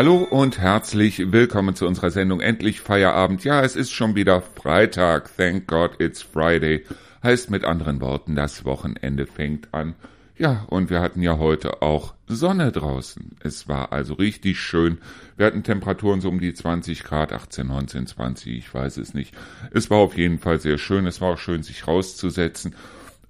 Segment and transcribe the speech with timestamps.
[0.00, 3.44] Hallo und herzlich willkommen zu unserer Sendung Endlich Feierabend.
[3.44, 5.36] Ja, es ist schon wieder Freitag.
[5.36, 6.86] Thank God it's Friday.
[7.22, 9.94] Heißt mit anderen Worten, das Wochenende fängt an.
[10.38, 13.36] Ja, und wir hatten ja heute auch Sonne draußen.
[13.40, 14.96] Es war also richtig schön.
[15.36, 19.34] Wir hatten Temperaturen so um die 20 Grad, 18, 19, 20, ich weiß es nicht.
[19.70, 21.06] Es war auf jeden Fall sehr schön.
[21.06, 22.74] Es war auch schön, sich rauszusetzen.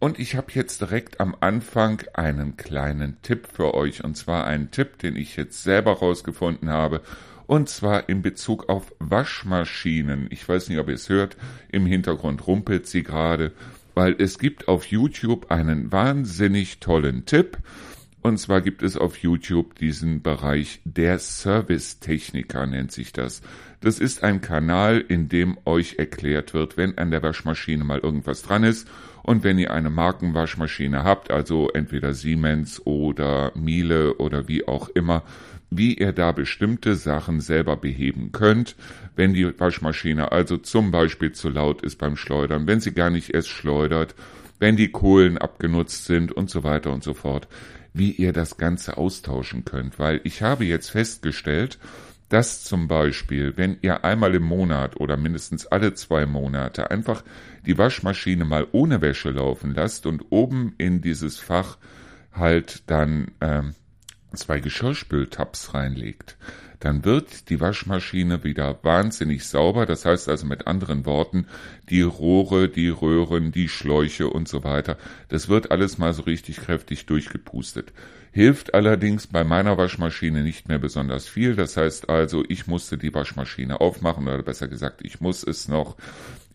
[0.01, 4.03] Und ich habe jetzt direkt am Anfang einen kleinen Tipp für euch.
[4.03, 7.03] Und zwar einen Tipp, den ich jetzt selber rausgefunden habe.
[7.47, 10.27] Und zwar in Bezug auf Waschmaschinen.
[10.31, 11.37] Ich weiß nicht, ob ihr es hört.
[11.71, 13.53] Im Hintergrund rumpelt sie gerade
[13.95, 17.59] weil es gibt auf YouTube einen wahnsinnig tollen Tipp.
[18.23, 23.41] Und zwar gibt es auf YouTube diesen Bereich der Servicetechniker nennt sich das.
[23.81, 28.43] Das ist ein Kanal, in dem euch erklärt wird, wenn an der Waschmaschine mal irgendwas
[28.43, 28.89] dran ist
[29.23, 35.23] und wenn ihr eine Markenwaschmaschine habt, also entweder Siemens oder Miele oder wie auch immer,
[35.71, 38.77] wie ihr da bestimmte Sachen selber beheben könnt,
[39.15, 43.31] wenn die Waschmaschine also zum Beispiel zu laut ist beim Schleudern, wenn sie gar nicht
[43.31, 44.15] erst schleudert,
[44.59, 47.49] wenn die Kohlen abgenutzt sind und so weiter und so fort,
[47.93, 51.79] wie ihr das Ganze austauschen könnt, weil ich habe jetzt festgestellt,
[52.31, 57.23] dass zum Beispiel, wenn ihr einmal im Monat oder mindestens alle zwei Monate einfach
[57.67, 61.77] die Waschmaschine mal ohne Wäsche laufen lasst und oben in dieses Fach
[62.33, 63.75] halt dann ähm,
[64.33, 66.37] zwei Geschirrspültabs reinlegt,
[66.81, 69.87] dann wird die Waschmaschine wieder wahnsinnig sauber.
[69.87, 71.47] Das heißt also mit anderen Worten,
[71.89, 74.97] die Rohre, die Röhren, die Schläuche und so weiter,
[75.29, 77.93] das wird alles mal so richtig kräftig durchgepustet.
[78.33, 81.57] Hilft allerdings bei meiner Waschmaschine nicht mehr besonders viel.
[81.57, 85.97] Das heißt also, ich musste die Waschmaschine aufmachen oder besser gesagt, ich muss es noch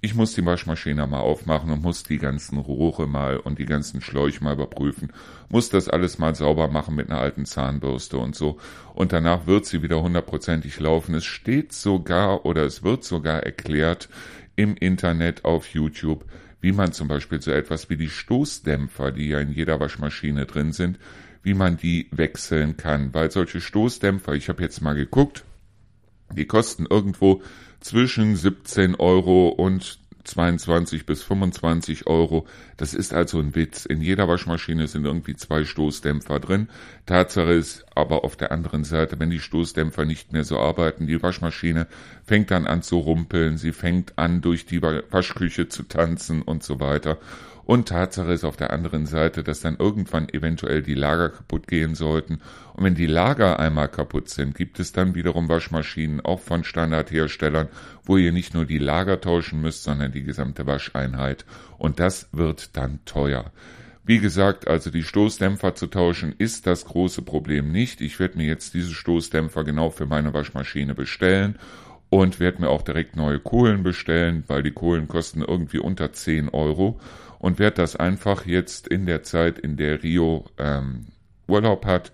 [0.05, 4.01] ich muss die Waschmaschine mal aufmachen und muss die ganzen Rohre mal und die ganzen
[4.01, 5.11] Schläuche mal überprüfen,
[5.49, 8.59] muss das alles mal sauber machen mit einer alten Zahnbürste und so.
[8.93, 11.15] Und danach wird sie wieder hundertprozentig laufen.
[11.15, 14.07] Es steht sogar oder es wird sogar erklärt
[14.55, 16.23] im Internet auf YouTube,
[16.61, 20.71] wie man zum Beispiel so etwas wie die Stoßdämpfer, die ja in jeder Waschmaschine drin
[20.71, 20.99] sind,
[21.41, 23.11] wie man die wechseln kann.
[23.15, 25.45] Weil solche Stoßdämpfer, ich habe jetzt mal geguckt,
[26.31, 27.41] die kosten irgendwo
[27.85, 32.47] zwischen 17 Euro und 22 bis 25 Euro.
[32.77, 33.85] Das ist also ein Witz.
[33.85, 36.69] In jeder Waschmaschine sind irgendwie zwei Stoßdämpfer drin.
[37.05, 41.21] Tatsache ist aber auf der anderen Seite, wenn die Stoßdämpfer nicht mehr so arbeiten, die
[41.21, 41.85] Waschmaschine
[42.23, 46.79] fängt dann an zu rumpeln, sie fängt an durch die Waschküche zu tanzen und so
[46.79, 47.19] weiter.
[47.65, 51.95] Und Tatsache ist auf der anderen Seite, dass dann irgendwann eventuell die Lager kaputt gehen
[51.95, 52.39] sollten.
[52.73, 57.69] Und wenn die Lager einmal kaputt sind, gibt es dann wiederum Waschmaschinen, auch von Standardherstellern,
[58.03, 61.45] wo ihr nicht nur die Lager tauschen müsst, sondern die gesamte Wascheinheit.
[61.79, 63.51] Und das wird dann teuer.
[64.03, 68.01] Wie gesagt, also die Stoßdämpfer zu tauschen ist das große Problem nicht.
[68.01, 71.57] Ich werde mir jetzt diese Stoßdämpfer genau für meine Waschmaschine bestellen
[72.11, 76.49] und werde mir auch direkt neue Kohlen bestellen, weil die Kohlen kosten irgendwie unter 10
[76.49, 76.99] Euro
[77.45, 81.05] und werde das einfach jetzt in der Zeit, in der Rio ähm,
[81.47, 82.11] Urlaub hat,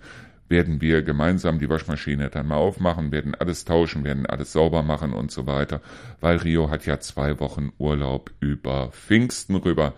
[0.49, 5.13] werden wir gemeinsam die Waschmaschine dann mal aufmachen, werden alles tauschen, werden alles sauber machen
[5.13, 5.79] und so weiter,
[6.19, 9.93] weil Rio hat ja zwei Wochen Urlaub über Pfingsten rüber.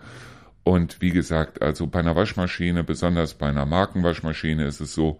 [0.62, 5.18] Und wie gesagt, also bei einer Waschmaschine, besonders bei einer Markenwaschmaschine ist es so,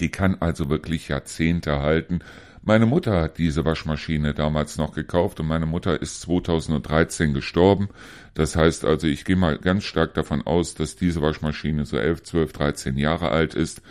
[0.00, 2.20] die kann also wirklich Jahrzehnte halten.
[2.64, 7.88] Meine Mutter hat diese Waschmaschine damals noch gekauft und meine Mutter ist 2013 gestorben.
[8.34, 12.22] Das heißt also, ich gehe mal ganz stark davon aus, dass diese Waschmaschine so 11,
[12.22, 13.82] 12, 13 Jahre alt ist.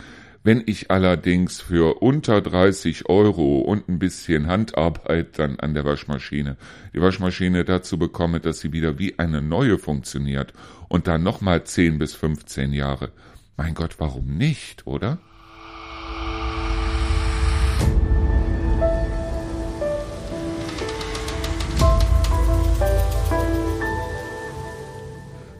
[0.43, 6.55] Wenn ich allerdings für unter 30 Euro und ein bisschen Handarbeit dann an der Waschmaschine
[6.93, 10.53] die Waschmaschine dazu bekomme, dass sie wieder wie eine neue funktioniert
[10.87, 13.11] und dann nochmal 10 bis 15 Jahre,
[13.57, 15.19] mein Gott, warum nicht, oder?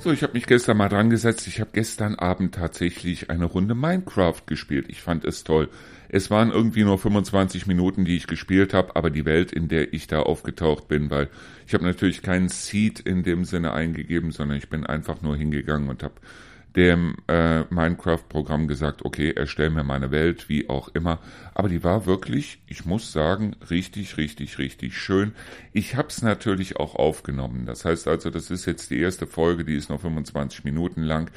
[0.03, 1.45] So, ich habe mich gestern mal dran gesetzt.
[1.45, 4.88] Ich habe gestern Abend tatsächlich eine Runde Minecraft gespielt.
[4.88, 5.69] Ich fand es toll.
[6.09, 9.94] Es waren irgendwie nur 25 Minuten, die ich gespielt habe, aber die Welt, in der
[9.94, 11.30] ich da aufgetaucht bin, weil
[11.68, 15.88] ich habe natürlich keinen Seed in dem Sinne eingegeben, sondern ich bin einfach nur hingegangen
[15.88, 16.15] und habe
[16.76, 21.20] dem äh, Minecraft-Programm gesagt, okay, erstell mir meine Welt, wie auch immer.
[21.54, 25.34] Aber die war wirklich, ich muss sagen, richtig, richtig, richtig schön.
[25.74, 27.66] Ich hab's natürlich auch aufgenommen.
[27.66, 31.30] Das heißt also, das ist jetzt die erste Folge, die ist noch 25 Minuten lang.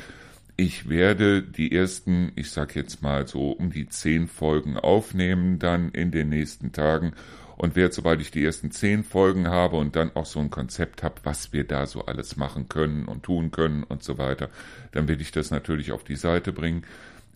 [0.56, 5.90] Ich werde die ersten, ich sag jetzt mal so um die zehn Folgen aufnehmen dann
[5.90, 7.12] in den nächsten Tagen
[7.56, 11.02] und werde, sobald ich die ersten zehn Folgen habe und dann auch so ein Konzept
[11.02, 14.50] habe, was wir da so alles machen können und tun können und so weiter,
[14.92, 16.84] dann werde ich das natürlich auf die Seite bringen.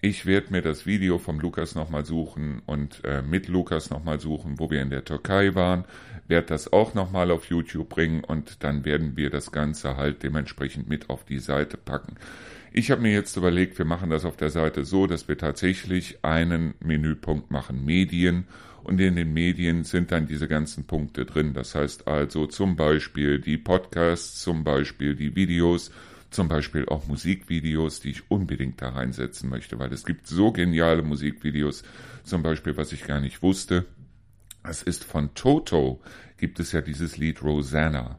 [0.01, 4.61] Ich werde mir das Video vom Lukas nochmal suchen und äh, mit Lukas nochmal suchen,
[4.61, 5.85] wo wir in der Türkei waren,
[6.29, 10.89] werde das auch nochmal auf YouTube bringen und dann werden wir das Ganze halt dementsprechend
[10.89, 12.15] mit auf die Seite packen.
[12.73, 16.25] Ich habe mir jetzt überlegt, wir machen das auf der Seite so, dass wir tatsächlich
[16.25, 18.47] einen Menüpunkt machen, Medien,
[18.89, 21.53] und in den Medien sind dann diese ganzen Punkte drin.
[21.53, 25.91] Das heißt also zum Beispiel die Podcasts, zum Beispiel die Videos,
[26.31, 31.03] zum Beispiel auch Musikvideos, die ich unbedingt da reinsetzen möchte, weil es gibt so geniale
[31.03, 31.83] Musikvideos,
[32.25, 33.85] zum Beispiel, was ich gar nicht wusste.
[34.65, 36.01] Es ist von Toto,
[36.39, 38.19] gibt es ja dieses Lied Rosanna.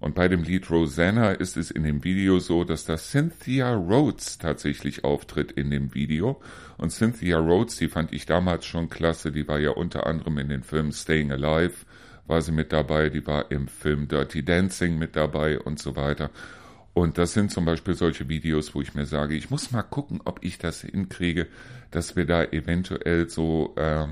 [0.00, 4.38] Und bei dem Lied Rosanna ist es in dem Video so, dass da Cynthia Rhodes
[4.38, 6.40] tatsächlich auftritt in dem Video.
[6.78, 10.48] Und Cynthia Rhodes, die fand ich damals schon klasse, die war ja unter anderem in
[10.48, 11.86] den Filmen Staying Alive,
[12.26, 16.30] war sie mit dabei, die war im Film Dirty Dancing mit dabei und so weiter.
[16.92, 20.20] Und das sind zum Beispiel solche Videos, wo ich mir sage, ich muss mal gucken,
[20.24, 21.46] ob ich das hinkriege,
[21.90, 24.06] dass wir da eventuell so, äh,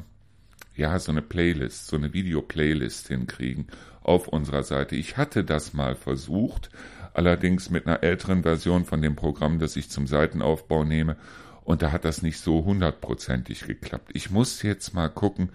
[0.76, 3.68] ja, so eine Playlist, so eine Video-Playlist hinkriegen
[4.02, 4.96] auf unserer Seite.
[4.96, 6.68] Ich hatte das mal versucht,
[7.14, 11.16] allerdings mit einer älteren Version von dem Programm, das ich zum Seitenaufbau nehme.
[11.64, 14.10] Und da hat das nicht so hundertprozentig geklappt.
[14.12, 15.50] Ich muss jetzt mal gucken,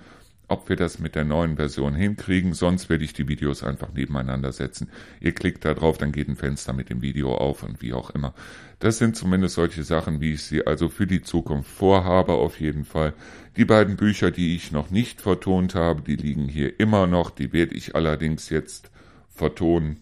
[0.50, 2.54] ob wir das mit der neuen Version hinkriegen.
[2.54, 4.90] Sonst werde ich die Videos einfach nebeneinander setzen.
[5.22, 8.10] Ihr klickt da drauf, dann geht ein Fenster mit dem Video auf und wie auch
[8.10, 8.34] immer.
[8.80, 12.84] Das sind zumindest solche Sachen, wie ich sie also für die Zukunft vorhabe, auf jeden
[12.84, 13.14] Fall.
[13.58, 17.30] Die beiden Bücher, die ich noch nicht vertont habe, die liegen hier immer noch.
[17.30, 18.90] Die werde ich allerdings jetzt
[19.30, 19.98] vertonen,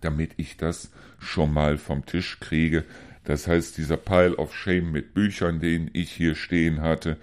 [0.00, 2.84] damit ich das schon mal vom Tisch kriege.
[3.24, 7.16] Das heißt, dieser Pile of Shame mit Büchern, den ich hier stehen hatte,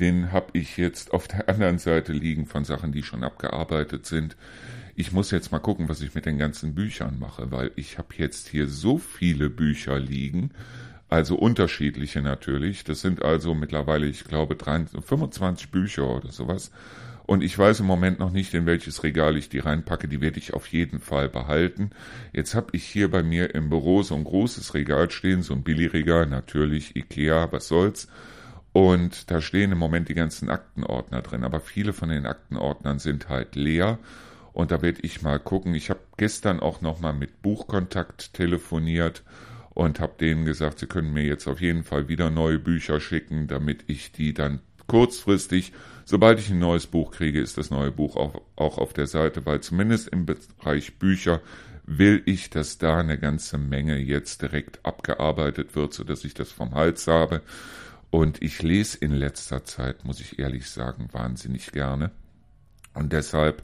[0.00, 4.36] den habe ich jetzt auf der anderen Seite liegen von Sachen, die schon abgearbeitet sind.
[4.96, 8.14] Ich muss jetzt mal gucken, was ich mit den ganzen Büchern mache, weil ich habe
[8.16, 10.50] jetzt hier so viele Bücher liegen,
[11.08, 12.82] also unterschiedliche natürlich.
[12.84, 16.72] Das sind also mittlerweile, ich glaube, 23, 25 Bücher oder sowas.
[17.26, 20.08] Und ich weiß im Moment noch nicht, in welches Regal ich die reinpacke.
[20.08, 21.90] Die werde ich auf jeden Fall behalten.
[22.32, 25.62] Jetzt habe ich hier bei mir im Büro so ein großes Regal stehen, so ein
[25.62, 28.08] Billigregal, natürlich Ikea, was soll's.
[28.72, 33.28] Und da stehen im Moment die ganzen Aktenordner drin, aber viele von den Aktenordnern sind
[33.28, 33.98] halt leer.
[34.52, 35.74] Und da werde ich mal gucken.
[35.74, 39.22] Ich habe gestern auch nochmal mit Buchkontakt telefoniert
[39.70, 43.46] und habe denen gesagt, sie können mir jetzt auf jeden Fall wieder neue Bücher schicken,
[43.46, 45.72] damit ich die dann kurzfristig,
[46.04, 49.46] sobald ich ein neues Buch kriege, ist das neue Buch auch, auch auf der Seite,
[49.46, 51.40] weil zumindest im Bereich Bücher
[51.86, 56.74] will ich, dass da eine ganze Menge jetzt direkt abgearbeitet wird, sodass ich das vom
[56.74, 57.42] Hals habe.
[58.10, 62.10] Und ich lese in letzter Zeit, muss ich ehrlich sagen, wahnsinnig gerne.
[62.94, 63.62] Und deshalb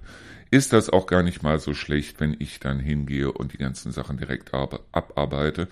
[0.50, 3.92] ist das auch gar nicht mal so schlecht, wenn ich dann hingehe und die ganzen
[3.92, 5.68] Sachen direkt abarbeite.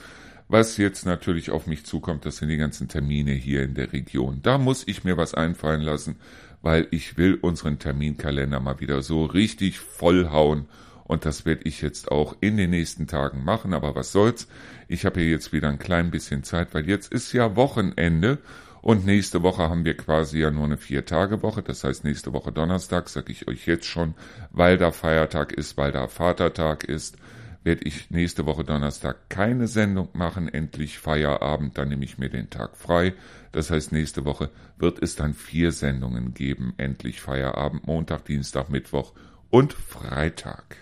[0.47, 4.41] Was jetzt natürlich auf mich zukommt, das sind die ganzen Termine hier in der Region.
[4.43, 6.17] Da muss ich mir was einfallen lassen,
[6.63, 10.67] weil ich will unseren Terminkalender mal wieder so richtig vollhauen.
[11.05, 13.73] Und das werde ich jetzt auch in den nächsten Tagen machen.
[13.73, 14.47] Aber was soll's?
[14.89, 18.39] Ich habe hier jetzt wieder ein klein bisschen Zeit, weil jetzt ist ja Wochenende
[18.81, 21.63] und nächste Woche haben wir quasi ja nur eine Vier-Tage-Woche.
[21.63, 24.15] Das heißt, nächste Woche Donnerstag, sage ich euch jetzt schon,
[24.51, 27.17] weil da Feiertag ist, weil da Vatertag ist,
[27.69, 30.49] werde ich nächste Woche Donnerstag keine Sendung machen.
[30.49, 33.13] Endlich Feierabend, dann nehme ich mir den Tag frei.
[33.53, 34.49] Das heißt, nächste Woche
[34.79, 36.73] wird es dann vier Sendungen geben.
[36.79, 39.13] Endlich Feierabend, Montag, Dienstag, Mittwoch
[39.51, 40.79] und Freitag.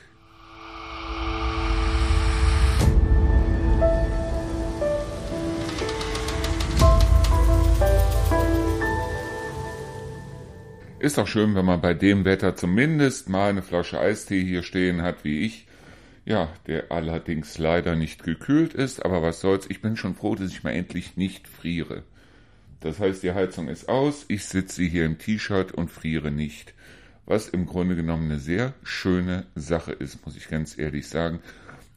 [11.01, 15.03] Ist doch schön, wenn man bei dem Wetter zumindest mal eine Flasche Eistee hier stehen
[15.03, 15.67] hat, wie ich.
[16.27, 20.51] Ja, der allerdings leider nicht gekühlt ist, aber was soll's, ich bin schon froh, dass
[20.51, 22.03] ich mal endlich nicht friere.
[22.81, 26.75] Das heißt, die Heizung ist aus, ich sitze hier im T-Shirt und friere nicht.
[27.27, 31.39] Was im Grunde genommen eine sehr schöne Sache ist, muss ich ganz ehrlich sagen.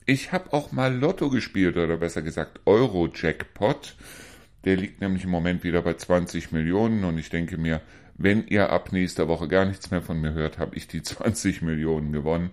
[0.05, 3.95] Ich habe auch mal Lotto gespielt, oder besser gesagt Euro-Jackpot.
[4.63, 7.81] Der liegt nämlich im Moment wieder bei 20 Millionen und ich denke mir,
[8.15, 11.63] wenn ihr ab nächster Woche gar nichts mehr von mir hört, habe ich die 20
[11.63, 12.51] Millionen gewonnen.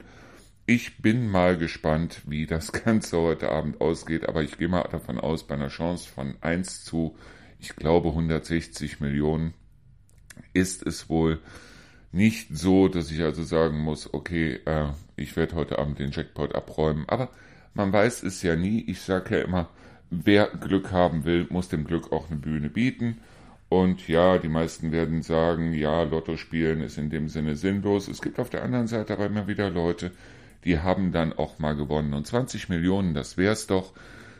[0.68, 5.20] Ich bin mal gespannt, wie das Ganze heute Abend ausgeht, aber ich gehe mal davon
[5.20, 7.16] aus, bei einer Chance von 1 zu,
[7.60, 9.54] ich glaube, 160 Millionen
[10.54, 11.38] ist es wohl
[12.10, 16.54] nicht so, dass ich also sagen muss, okay, äh, ich werde heute Abend den Jackpot
[16.56, 17.04] abräumen.
[17.08, 17.30] Aber
[17.74, 18.82] man weiß es ja nie.
[18.88, 19.68] Ich sage ja immer,
[20.10, 23.18] wer Glück haben will, muss dem Glück auch eine Bühne bieten.
[23.68, 28.08] Und ja, die meisten werden sagen, ja, Lotto spielen ist in dem Sinne sinnlos.
[28.08, 30.10] Es gibt auf der anderen Seite aber immer wieder Leute,
[30.64, 32.14] die haben dann auch mal gewonnen.
[32.14, 33.92] Und 20 Millionen, das wär's doch.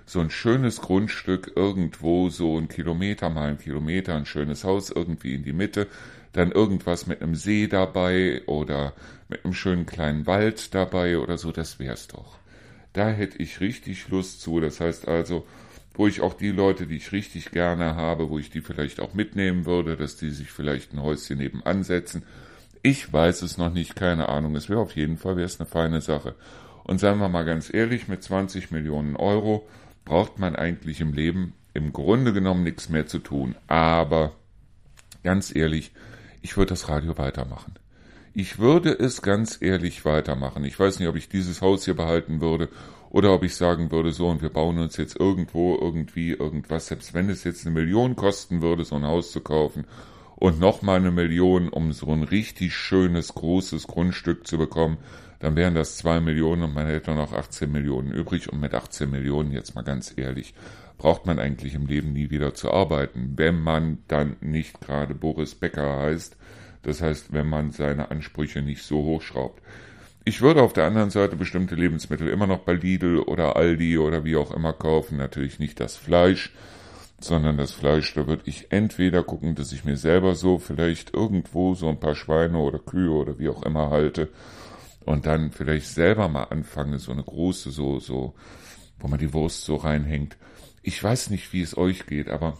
[0.09, 5.35] so ein schönes Grundstück irgendwo, so ein Kilometer mal ein Kilometer, ein schönes Haus irgendwie
[5.35, 5.89] in die Mitte,
[6.33, 8.93] dann irgendwas mit einem See dabei oder
[9.29, 12.39] mit einem schönen kleinen Wald dabei oder so, das wär's doch.
[12.93, 14.61] Da hätte ich richtig Lust zu.
[14.61, 15.45] Das heißt also,
[15.95, 19.15] wo ich auch die Leute, die ich richtig gerne habe, wo ich die vielleicht auch
[19.15, 22.23] mitnehmen würde, dass die sich vielleicht ein Häuschen nebenan setzen.
[22.87, 24.55] Ich weiß es noch nicht, keine Ahnung.
[24.55, 26.37] Es wäre auf jeden Fall wäre eine feine Sache.
[26.85, 29.67] Und sagen wir mal ganz ehrlich, mit 20 Millionen Euro
[30.05, 33.57] braucht man eigentlich im Leben im Grunde genommen nichts mehr zu tun.
[33.67, 34.35] Aber
[35.25, 35.91] ganz ehrlich,
[36.43, 37.75] ich würde das Radio weitermachen.
[38.35, 40.65] Ich würde es ganz ehrlich weitermachen.
[40.65, 42.69] Ich weiß nicht, ob ich dieses Haus hier behalten würde
[43.11, 47.15] oder ob ich sagen würde, so und wir bauen uns jetzt irgendwo irgendwie irgendwas, selbst
[47.15, 49.87] wenn es jetzt eine Million kosten würde, so ein Haus zu kaufen
[50.37, 54.99] und nochmal eine Million, um so ein richtig schönes, großes Grundstück zu bekommen,
[55.39, 59.11] dann wären das zwei Millionen und man hätte noch 18 Millionen übrig und mit 18
[59.11, 60.55] Millionen, jetzt mal ganz ehrlich,
[60.99, 65.55] braucht man eigentlich im Leben nie wieder zu arbeiten, wenn man dann nicht gerade Boris
[65.55, 66.37] Becker heißt.
[66.83, 69.61] Das heißt, wenn man seine Ansprüche nicht so hochschraubt.
[70.25, 74.25] Ich würde auf der anderen Seite bestimmte Lebensmittel immer noch bei Lidl oder Aldi oder
[74.25, 75.19] wie auch immer kaufen.
[75.19, 76.53] Natürlich nicht das Fleisch,
[77.21, 81.75] sondern das Fleisch, da würde ich entweder gucken, dass ich mir selber so vielleicht irgendwo
[81.75, 84.29] so ein paar Schweine oder Kühe oder wie auch immer halte
[85.05, 88.35] und dann vielleicht selber mal anfange, so eine große, so, so,
[88.99, 90.37] wo man die Wurst so reinhängt
[90.87, 92.57] ich weiß nicht, wie es euch geht, aber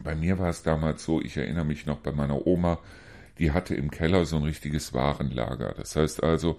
[0.00, 2.78] bei mir war es damals so, ich erinnere mich noch bei meiner Oma,
[3.38, 5.74] die hatte im Keller so ein richtiges Warenlager.
[5.76, 6.58] Das heißt also,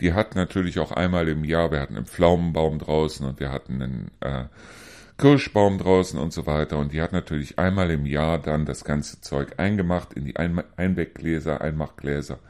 [0.00, 3.82] die hat natürlich auch einmal im Jahr, wir hatten einen Pflaumenbaum draußen und wir hatten
[3.82, 4.46] einen äh,
[5.22, 6.78] Kirschbaum draußen und so weiter.
[6.78, 10.64] Und die hat natürlich einmal im Jahr dann das ganze Zeug eingemacht in die Ein
[10.76, 12.40] Einweggläser, Einmachgläser.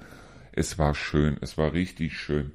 [0.52, 2.52] Es war schön, es war richtig schön.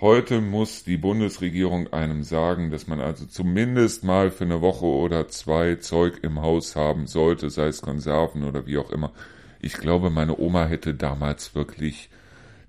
[0.00, 5.28] Heute muss die Bundesregierung einem sagen, dass man also zumindest mal für eine Woche oder
[5.28, 9.12] zwei Zeug im Haus haben sollte, sei es Konserven oder wie auch immer.
[9.60, 12.10] Ich glaube, meine Oma hätte damals wirklich,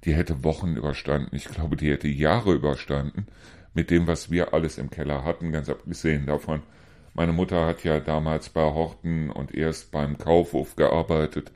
[0.04, 1.36] die hätte Wochen überstanden.
[1.36, 3.26] Ich glaube, die hätte Jahre überstanden
[3.76, 6.64] mit dem, was wir alles im Keller hatten, ganz abgesehen davon.
[7.14, 11.52] Meine Mutter hat ja damals bei Horten und erst beim Kaufhof gearbeitet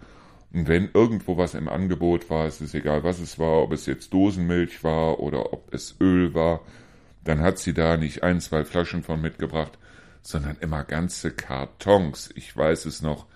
[0.52, 3.86] und wenn irgendwo was im Angebot war, es ist egal, was es war, ob es
[3.86, 6.62] jetzt Dosenmilch war oder ob es Öl war,
[7.24, 9.78] dann hat sie da nicht ein, zwei Flaschen von mitgebracht,
[10.22, 13.28] sondern immer ganze Kartons, ich weiß es noch,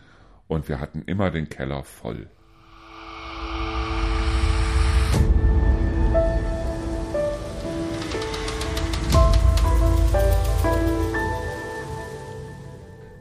[0.48, 2.28] und wir hatten immer den Keller voll.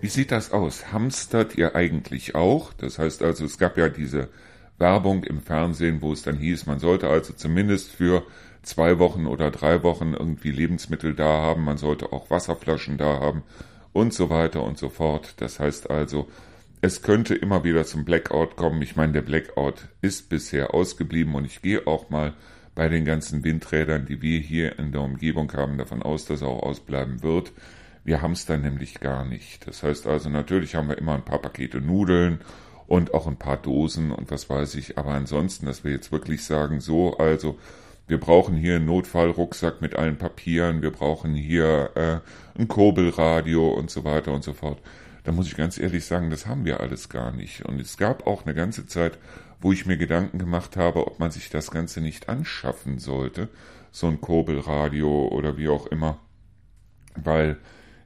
[0.02, 0.92] Wie sieht das aus?
[0.92, 2.73] Hamstert ihr eigentlich auch?
[2.73, 4.30] Das heißt also, es gab ja diese
[4.76, 8.26] Werbung im Fernsehen, wo es dann hieß, man sollte also zumindest für
[8.62, 13.44] zwei Wochen oder drei Wochen irgendwie Lebensmittel da haben, man sollte auch Wasserflaschen da haben
[13.92, 15.35] und so weiter und so fort.
[15.37, 16.28] Das heißt also,
[16.80, 18.82] es könnte immer wieder zum Blackout kommen.
[18.82, 22.35] Ich meine, der Blackout ist bisher ausgeblieben und ich gehe auch mal
[22.75, 26.49] bei den ganzen Windrädern, die wir hier in der Umgebung haben, davon aus, dass er
[26.49, 27.52] auch ausbleiben wird.
[28.04, 29.66] Wir haben es dann nämlich gar nicht.
[29.66, 32.40] Das heißt also, natürlich haben wir immer ein paar Pakete Nudeln
[32.87, 34.99] und auch ein paar Dosen und was weiß ich.
[34.99, 37.59] Aber ansonsten, dass wir jetzt wirklich sagen, so, also,
[38.09, 43.90] wir brauchen hier einen Notfallrucksack mit allen Papieren, wir brauchen hier äh, ein Kurbelradio und
[43.90, 44.80] so weiter und so fort.
[45.25, 47.64] Da muss ich ganz ehrlich sagen, das haben wir alles gar nicht.
[47.64, 49.18] Und es gab auch eine ganze Zeit,
[49.61, 53.49] wo ich mir Gedanken gemacht habe, ob man sich das Ganze nicht anschaffen sollte,
[53.92, 56.18] so ein Kurbelradio oder wie auch immer,
[57.14, 57.59] weil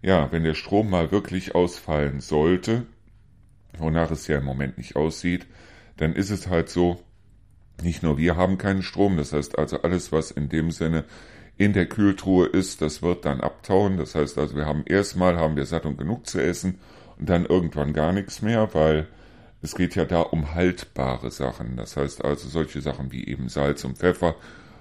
[0.03, 2.87] ja, wenn der Strom mal wirklich ausfallen sollte,
[3.79, 5.47] wonach es ja im Moment nicht aussieht,
[5.97, 7.01] dann ist es halt so,
[7.83, 11.05] nicht nur wir haben keinen Strom, das heißt also alles, was in dem Sinne
[11.59, 13.97] in der Kühltruhe ist, das wird dann abtauen.
[13.97, 16.79] Das heißt also, wir haben erstmal haben wir satt und genug zu essen
[17.19, 19.09] und dann irgendwann gar nichts mehr, weil
[19.63, 21.77] es geht ja da um haltbare Sachen.
[21.77, 24.37] Das heißt also solche Sachen wie eben Salz und Pfeffer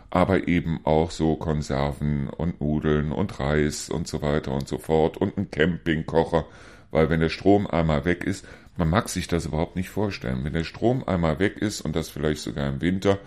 [0.09, 5.17] aber eben auch so Konserven und Nudeln und Reis und so weiter und so fort
[5.17, 6.45] und ein Campingkocher,
[6.91, 8.45] weil wenn der Strom einmal weg ist,
[8.77, 12.09] man mag sich das überhaupt nicht vorstellen, wenn der Strom einmal weg ist und das
[12.09, 13.19] vielleicht sogar im Winter,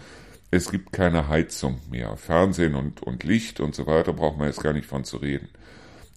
[0.51, 4.63] es gibt keine Heizung mehr, Fernsehen und, und Licht und so weiter braucht man jetzt
[4.63, 5.49] gar nicht von zu reden.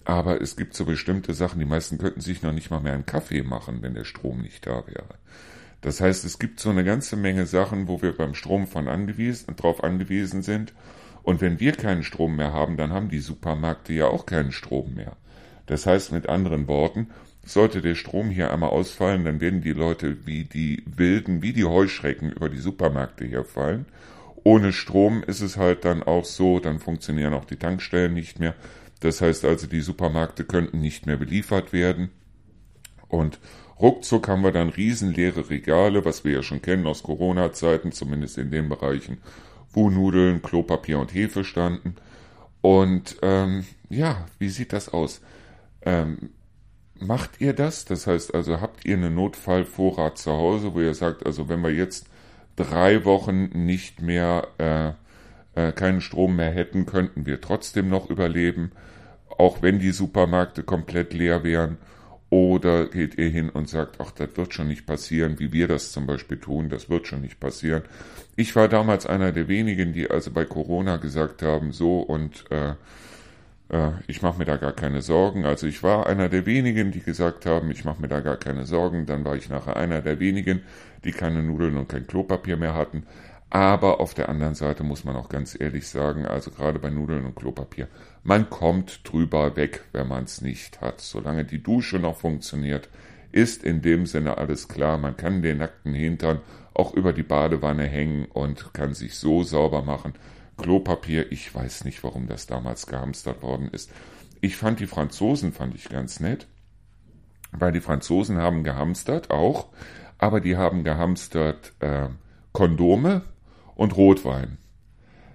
[0.04, 3.06] Aber es gibt so bestimmte Sachen, die meisten könnten sich noch nicht mal mehr einen
[3.06, 5.14] Kaffee machen, wenn der Strom nicht da wäre.
[5.82, 9.54] Das heißt, es gibt so eine ganze Menge Sachen, wo wir beim Strom von angewiesen,
[9.56, 10.72] drauf angewiesen sind.
[11.22, 14.94] Und wenn wir keinen Strom mehr haben, dann haben die Supermärkte ja auch keinen Strom
[14.94, 15.16] mehr.
[15.66, 17.08] Das heißt mit anderen Worten,
[17.44, 21.64] sollte der Strom hier einmal ausfallen, dann werden die Leute wie die Wilden, wie die
[21.64, 23.86] Heuschrecken über die Supermärkte herfallen.
[24.44, 28.54] Ohne Strom ist es halt dann auch so, dann funktionieren auch die Tankstellen nicht mehr.
[29.00, 32.10] Das heißt also, die Supermärkte könnten nicht mehr beliefert werden.
[33.08, 33.40] Und
[33.82, 38.50] ruckzuck haben wir dann riesenleere Regale, was wir ja schon kennen aus Corona-Zeiten, zumindest in
[38.50, 39.18] den Bereichen,
[39.72, 41.96] wo Nudeln, Klopapier und Hefe standen.
[42.60, 45.20] Und ähm, ja, wie sieht das aus?
[45.82, 46.30] Ähm,
[46.98, 47.84] macht ihr das?
[47.84, 51.70] Das heißt also, habt ihr einen Notfallvorrat zu Hause, wo ihr sagt, also wenn wir
[51.70, 52.06] jetzt
[52.56, 54.92] drei Wochen nicht mehr äh,
[55.54, 58.72] äh, keinen Strom mehr hätten, könnten wir trotzdem noch überleben,
[59.38, 61.78] auch wenn die Supermärkte komplett leer wären.
[62.32, 65.92] Oder geht ihr hin und sagt, ach, das wird schon nicht passieren, wie wir das
[65.92, 67.82] zum Beispiel tun, das wird schon nicht passieren.
[68.36, 72.70] Ich war damals einer der wenigen, die also bei Corona gesagt haben, so und äh,
[73.68, 75.44] äh, ich mache mir da gar keine Sorgen.
[75.44, 78.64] Also ich war einer der wenigen, die gesagt haben, ich mache mir da gar keine
[78.64, 79.04] Sorgen.
[79.04, 80.62] Dann war ich nachher einer der wenigen,
[81.04, 83.02] die keine Nudeln und kein Klopapier mehr hatten.
[83.54, 87.26] Aber auf der anderen Seite muss man auch ganz ehrlich sagen, also gerade bei Nudeln
[87.26, 87.86] und Klopapier,
[88.22, 91.02] man kommt drüber weg, wenn man es nicht hat.
[91.02, 92.88] Solange die Dusche noch funktioniert,
[93.30, 94.96] ist in dem Sinne alles klar.
[94.96, 96.40] Man kann den nackten Hintern
[96.72, 100.14] auch über die Badewanne hängen und kann sich so sauber machen.
[100.56, 103.92] Klopapier, ich weiß nicht, warum das damals gehamstert worden ist.
[104.40, 106.46] Ich fand die Franzosen, fand ich ganz nett,
[107.50, 109.68] weil die Franzosen haben gehamstert auch,
[110.16, 112.08] aber die haben gehamstert äh,
[112.52, 113.22] Kondome,
[113.82, 114.58] und Rotwein.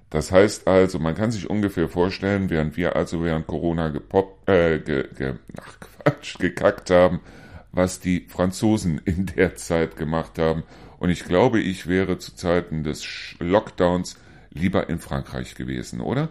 [0.09, 4.79] Das heißt also, man kann sich ungefähr vorstellen, während wir also während Corona gepoppt, äh,
[4.79, 7.19] ge, ge, ach Quatsch, gekackt haben,
[7.73, 10.63] was die Franzosen in der Zeit gemacht haben.
[10.97, 14.17] Und ich glaube, ich wäre zu Zeiten des Lockdowns
[14.49, 16.29] lieber in Frankreich gewesen, oder?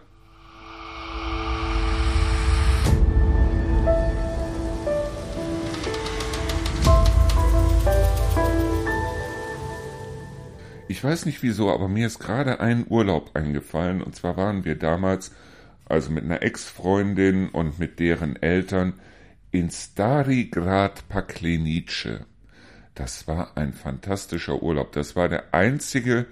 [10.88, 14.02] Ich weiß nicht wieso, aber mir ist gerade ein Urlaub eingefallen.
[14.02, 15.32] Und zwar waren wir damals,
[15.84, 18.94] also mit einer Ex-Freundin und mit deren Eltern,
[19.50, 22.20] in Stari Grad Paklenice.
[22.94, 24.92] Das war ein fantastischer Urlaub.
[24.92, 26.26] Das war der einzige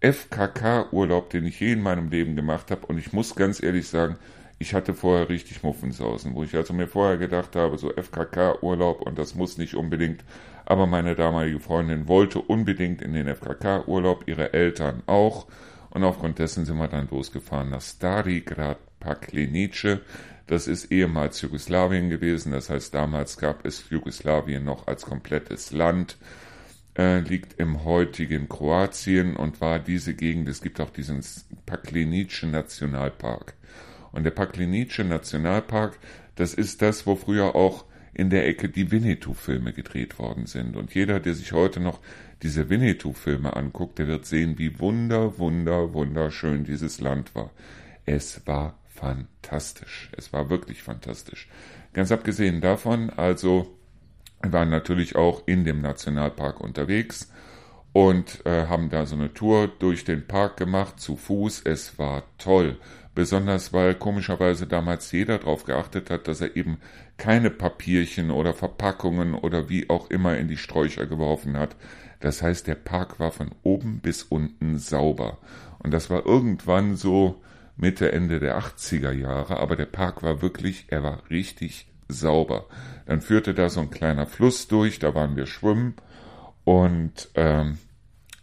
[0.00, 2.86] FKK-Urlaub, den ich je in meinem Leben gemacht habe.
[2.86, 4.16] Und ich muss ganz ehrlich sagen,
[4.58, 9.18] ich hatte vorher richtig Muffensausen, wo ich also mir vorher gedacht habe, so FKK-Urlaub und
[9.18, 10.24] das muss nicht unbedingt
[10.68, 15.46] aber meine damalige Freundin wollte unbedingt in den FKK-Urlaub, ihre Eltern auch.
[15.88, 20.00] Und aufgrund dessen sind wir dann losgefahren nach Stari Grad Paklenice.
[20.46, 22.52] Das ist ehemals Jugoslawien gewesen.
[22.52, 26.18] Das heißt, damals gab es Jugoslawien noch als komplettes Land.
[26.98, 30.50] Äh, liegt im heutigen Kroatien und war diese Gegend.
[30.50, 31.24] Es gibt auch diesen
[31.64, 33.54] Paklenice Nationalpark.
[34.12, 35.98] Und der Paklenice Nationalpark,
[36.36, 37.86] das ist das, wo früher auch
[38.18, 40.76] in der Ecke die Winnetou-Filme gedreht worden sind.
[40.76, 42.00] Und jeder, der sich heute noch
[42.42, 47.52] diese Winnetou-Filme anguckt, der wird sehen, wie wunder, wunder, wunderschön dieses Land war.
[48.06, 50.10] Es war fantastisch.
[50.16, 51.48] Es war wirklich fantastisch.
[51.92, 53.78] Ganz abgesehen davon, also,
[54.42, 57.32] waren natürlich auch in dem Nationalpark unterwegs
[57.92, 61.62] und äh, haben da so eine Tour durch den Park gemacht, zu Fuß.
[61.64, 62.78] Es war toll.
[63.18, 66.78] Besonders weil komischerweise damals jeder darauf geachtet hat, dass er eben
[67.16, 71.74] keine Papierchen oder Verpackungen oder wie auch immer in die Sträucher geworfen hat.
[72.20, 75.38] Das heißt, der Park war von oben bis unten sauber.
[75.80, 77.42] Und das war irgendwann so
[77.76, 82.66] Mitte, Ende der 80er Jahre, aber der Park war wirklich, er war richtig sauber.
[83.06, 85.94] Dann führte da so ein kleiner Fluss durch, da waren wir schwimmen
[86.62, 87.78] und ähm,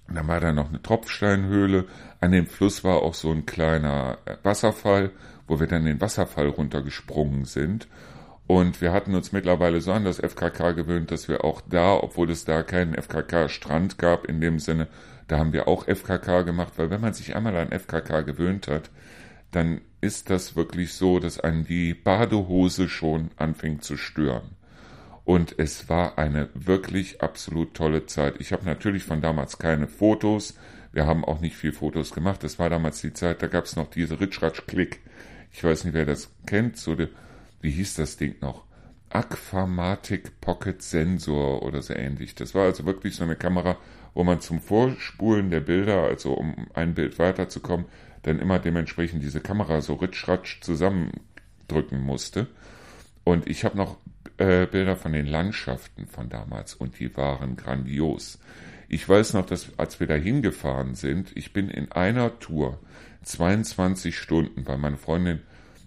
[0.07, 1.85] dann war da noch eine Tropfsteinhöhle.
[2.21, 5.11] An dem Fluss war auch so ein kleiner äh, Wasserfall,
[5.47, 7.87] wo wir dann den Wasserfall runtergesprungen sind.
[8.47, 12.29] Und wir hatten uns mittlerweile so an das FKK gewöhnt, dass wir auch da, obwohl
[12.29, 14.87] es da keinen FKK-Strand gab, in dem Sinne,
[15.27, 18.91] da haben wir auch FKK gemacht, weil wenn man sich einmal an FKK gewöhnt hat,
[19.49, 24.55] dann ist das wirklich so, dass einen die Badehose schon anfängt zu stören.
[25.25, 28.35] Und es war eine wirklich absolut tolle Zeit.
[28.39, 30.55] Ich habe natürlich von damals keine Fotos.
[30.93, 32.43] Wir haben auch nicht viel Fotos gemacht.
[32.43, 35.01] Das war damals die Zeit, da gab es noch diese Ritschratsch-Klick.
[35.51, 36.77] Ich weiß nicht, wer das kennt.
[36.77, 37.09] So die,
[37.59, 38.65] wie hieß das Ding noch?
[39.09, 42.35] Aquamatic Pocket Sensor oder so ähnlich.
[42.35, 43.77] Das war also wirklich so eine Kamera,
[44.13, 47.87] wo man zum Vorspulen der Bilder, also um ein Bild weiterzukommen,
[48.21, 52.47] dann immer dementsprechend diese Kamera so ritschratsch zusammendrücken musste.
[53.23, 53.97] Und ich habe noch
[54.37, 58.39] äh, Bilder von den Landschaften von damals und die waren grandios.
[58.87, 62.79] Ich weiß noch, dass als wir da hingefahren sind, ich bin in einer Tour
[63.23, 65.41] 22 Stunden, weil meine Freundin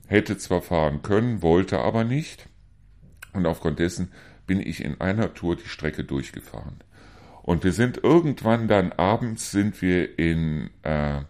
[0.07, 2.49] hätte zwar fahren können, wollte aber nicht.
[3.33, 4.11] Und aufgrund dessen
[4.47, 6.79] bin ich in einer Tour die Strecke durchgefahren.
[7.43, 11.21] Und wir sind irgendwann dann abends sind wir in, äh,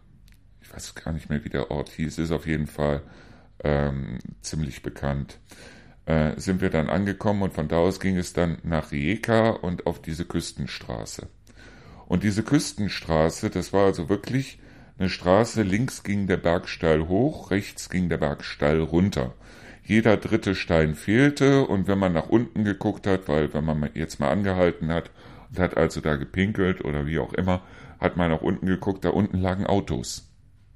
[0.60, 3.02] ich weiß gar nicht mehr, wie der Ort hieß, ist auf jeden Fall
[3.62, 5.38] ähm, ziemlich bekannt.
[6.08, 9.86] Äh, sind wir dann angekommen und von da aus ging es dann nach Rijeka und
[9.86, 11.28] auf diese Küstenstraße.
[12.06, 14.58] Und diese Küstenstraße, das war also wirklich
[14.98, 19.34] eine Straße, links ging der Berg steil hoch, rechts ging der Berg steil runter.
[19.84, 24.18] Jeder dritte Stein fehlte und wenn man nach unten geguckt hat, weil wenn man jetzt
[24.18, 25.10] mal angehalten hat
[25.50, 27.60] und hat also da gepinkelt oder wie auch immer,
[28.00, 30.26] hat man nach unten geguckt, da unten lagen Autos.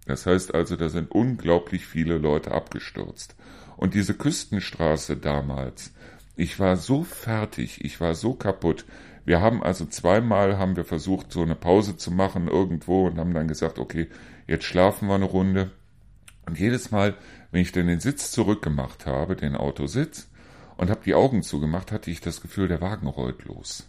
[0.05, 3.35] Das heißt also, da sind unglaublich viele Leute abgestürzt.
[3.83, 5.93] Und diese Küstenstraße damals,
[6.37, 8.85] ich war so fertig, ich war so kaputt.
[9.25, 13.35] Wir haben also zweimal haben wir versucht, so eine Pause zu machen irgendwo und haben
[13.35, 14.07] dann gesagt, okay,
[14.47, 15.73] jetzt schlafen wir eine Runde.
[16.47, 17.17] Und jedes Mal,
[17.51, 20.29] wenn ich dann den Sitz zurückgemacht habe, den Autositz,
[20.77, 23.89] und habe die Augen zugemacht, hatte ich das Gefühl, der Wagen rollt los.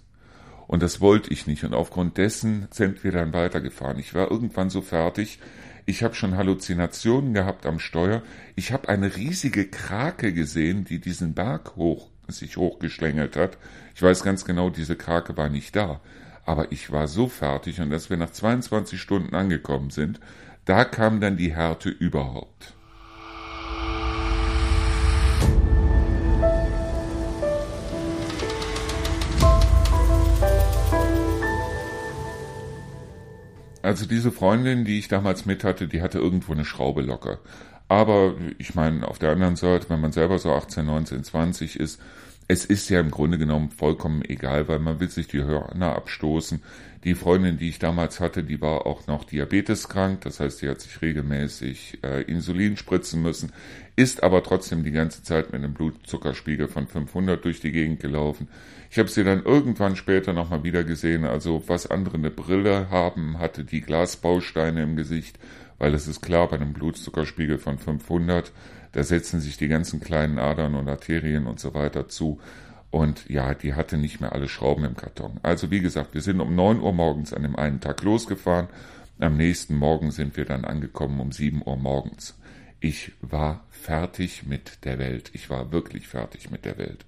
[0.66, 1.66] Und das wollte ich nicht.
[1.66, 4.00] Und aufgrund dessen sind wir dann weitergefahren.
[4.00, 5.38] Ich war irgendwann so fertig.
[5.86, 8.22] Ich habe schon Halluzinationen gehabt am Steuer.
[8.56, 13.58] Ich habe eine riesige Krake gesehen, die diesen Berg hoch sich hochgeschlängelt hat.
[13.96, 16.00] Ich weiß ganz genau, diese Krake war nicht da.
[16.46, 20.20] Aber ich war so fertig und als wir nach 22 Stunden angekommen sind,
[20.66, 22.74] da kam dann die Härte überhaupt.
[33.84, 37.40] Also diese Freundin, die ich damals mit hatte, die hatte irgendwo eine Schraube locker.
[37.90, 42.02] Aber ich meine, auf der anderen Seite, wenn man selber so 18, 19, 20 ist,
[42.54, 46.62] es ist ja im Grunde genommen vollkommen egal, weil man will sich die Hörner abstoßen.
[47.04, 50.80] Die Freundin, die ich damals hatte, die war auch noch diabeteskrank, das heißt, sie hat
[50.80, 53.52] sich regelmäßig äh, Insulin spritzen müssen,
[53.96, 58.48] ist aber trotzdem die ganze Zeit mit einem Blutzuckerspiegel von 500 durch die Gegend gelaufen.
[58.92, 63.40] Ich habe sie dann irgendwann später nochmal wieder gesehen, also was andere eine Brille haben,
[63.40, 65.40] hatte die Glasbausteine im Gesicht,
[65.80, 68.54] weil es ist klar, bei einem Blutzuckerspiegel von 500,
[68.94, 72.40] da setzen sich die ganzen kleinen Adern und Arterien und so weiter zu.
[72.92, 75.40] Und ja, die hatte nicht mehr alle Schrauben im Karton.
[75.42, 78.68] Also wie gesagt, wir sind um 9 Uhr morgens an dem einen Tag losgefahren.
[79.20, 82.38] Am nächsten Morgen sind wir dann angekommen um 7 Uhr morgens.
[82.80, 85.32] Ich war fertig mit der Welt.
[85.34, 87.06] Ich war wirklich fertig mit der Welt.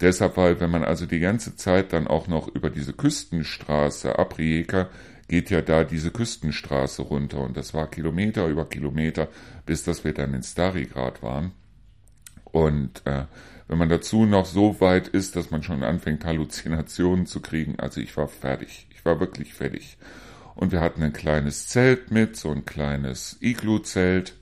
[0.00, 4.38] Deshalb, weil wenn man also die ganze Zeit dann auch noch über diese Küstenstraße ab
[4.38, 4.88] Rijeka
[5.28, 9.28] geht ja da diese Küstenstraße runter und das war Kilometer über Kilometer,
[9.66, 11.52] bis dass wir dann in Starigrad waren.
[12.44, 13.24] Und äh,
[13.66, 18.00] wenn man dazu noch so weit ist, dass man schon anfängt, Halluzinationen zu kriegen, also
[18.00, 19.96] ich war fertig, ich war wirklich fertig.
[20.54, 24.34] Und wir hatten ein kleines Zelt mit, so ein kleines Iglu-Zelt.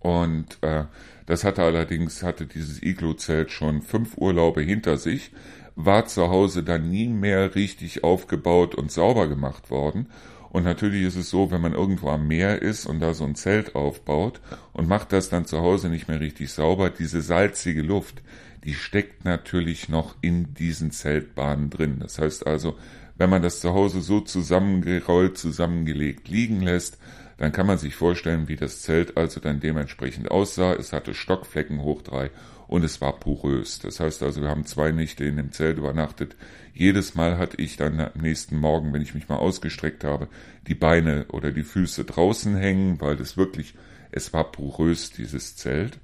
[0.00, 0.84] Und äh,
[1.26, 5.30] das hatte allerdings, hatte dieses Iglu-Zelt schon fünf Urlaube hinter sich,
[5.76, 10.08] war zu Hause dann nie mehr richtig aufgebaut und sauber gemacht worden.
[10.50, 13.34] Und natürlich ist es so, wenn man irgendwo am Meer ist und da so ein
[13.34, 14.40] Zelt aufbaut
[14.72, 18.22] und macht das dann zu Hause nicht mehr richtig sauber, diese salzige Luft,
[18.64, 21.98] die steckt natürlich noch in diesen Zeltbahnen drin.
[22.00, 22.74] Das heißt also,
[23.18, 26.98] wenn man das zu Hause so zusammengerollt, zusammengelegt liegen lässt,
[27.36, 30.72] dann kann man sich vorstellen, wie das Zelt also dann dementsprechend aussah.
[30.72, 32.30] Es hatte Stockflecken hoch drei
[32.68, 33.78] und es war porös.
[33.78, 36.36] Das heißt also, wir haben zwei Nächte in dem Zelt übernachtet.
[36.74, 40.28] Jedes Mal hatte ich dann am nächsten Morgen, wenn ich mich mal ausgestreckt habe,
[40.66, 43.74] die Beine oder die Füße draußen hängen, weil es wirklich,
[44.10, 45.98] es war porös, dieses Zelt.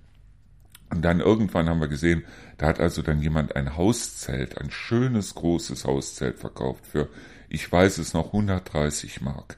[0.91, 2.25] Und dann irgendwann haben wir gesehen,
[2.59, 7.09] da hat also dann jemand ein Hauszelt, ein schönes großes Hauszelt verkauft für,
[7.49, 9.57] ich weiß es noch, 130 Mark.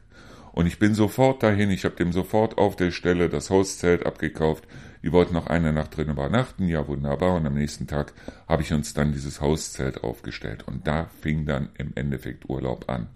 [0.53, 4.69] Und ich bin sofort dahin, ich habe dem sofort auf der Stelle das Hauszelt abgekauft,
[5.05, 7.35] die wollten noch eine Nacht drin übernachten, ja wunderbar.
[7.35, 8.15] Und am nächsten Tag
[8.49, 10.67] habe ich uns dann dieses Hauszelt aufgestellt.
[10.67, 13.09] Und da fing dann im Endeffekt Urlaub an.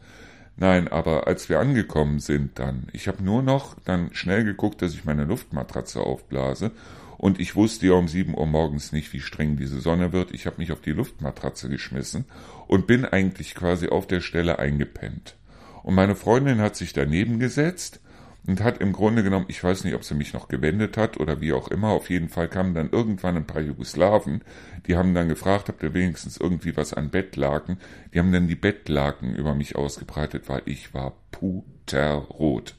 [0.59, 4.93] Nein, aber als wir angekommen sind dann, ich habe nur noch dann schnell geguckt, dass
[4.93, 6.73] ich meine Luftmatratze aufblase.
[7.17, 10.33] Und ich wusste ja um sieben Uhr morgens nicht, wie streng diese Sonne wird.
[10.33, 12.27] Ich habe mich auf die Luftmatratze geschmissen
[12.67, 15.37] und bin eigentlich quasi auf der Stelle eingepennt.
[15.83, 18.01] Und meine Freundin hat sich daneben gesetzt
[18.47, 21.41] und hat im Grunde genommen, ich weiß nicht, ob sie mich noch gewendet hat oder
[21.41, 24.43] wie auch immer, auf jeden Fall kamen dann irgendwann ein paar Jugoslawen,
[24.87, 27.79] die haben dann gefragt, habt ihr wenigstens irgendwie was an Bettlaken?
[28.13, 32.75] Die haben dann die Bettlaken über mich ausgebreitet, weil ich war puterrot.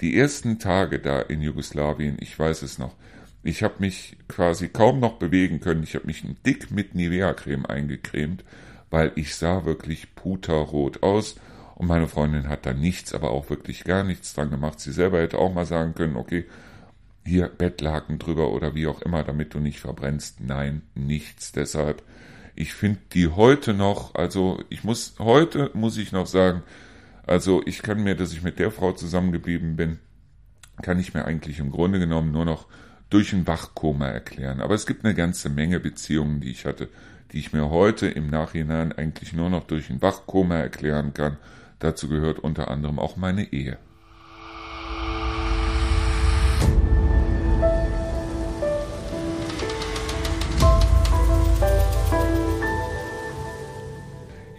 [0.00, 2.94] Die ersten Tage da in Jugoslawien, ich weiß es noch,
[3.42, 8.44] ich habe mich quasi kaum noch bewegen können, ich habe mich dick mit Nivea-Creme eingecremt,
[8.88, 11.36] weil ich sah wirklich puterrot aus
[11.80, 14.78] und meine Freundin hat da nichts, aber auch wirklich gar nichts dran gemacht.
[14.80, 16.44] Sie selber hätte auch mal sagen können, okay,
[17.24, 20.42] hier Bettlaken drüber oder wie auch immer, damit du nicht verbrennst.
[20.42, 21.52] Nein, nichts.
[21.52, 22.02] Deshalb,
[22.54, 26.62] ich finde die heute noch, also ich muss, heute muss ich noch sagen,
[27.26, 30.00] also ich kann mir, dass ich mit der Frau zusammengeblieben bin,
[30.82, 32.66] kann ich mir eigentlich im Grunde genommen nur noch
[33.08, 34.60] durch ein Wachkoma erklären.
[34.60, 36.90] Aber es gibt eine ganze Menge Beziehungen, die ich hatte,
[37.32, 41.38] die ich mir heute im Nachhinein eigentlich nur noch durch ein Wachkoma erklären kann.
[41.80, 43.78] Dazu gehört unter anderem auch meine Ehe.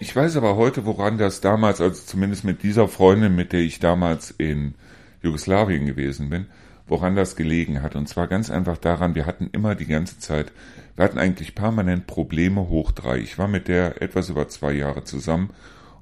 [0.00, 3.78] Ich weiß aber heute, woran das damals, also zumindest mit dieser Freundin, mit der ich
[3.78, 4.74] damals in
[5.22, 6.46] Jugoslawien gewesen bin,
[6.88, 7.94] woran das gelegen hat.
[7.94, 10.52] Und zwar ganz einfach daran, wir hatten immer die ganze Zeit,
[10.96, 13.18] wir hatten eigentlich permanent Probleme hoch drei.
[13.18, 15.50] Ich war mit der etwas über zwei Jahre zusammen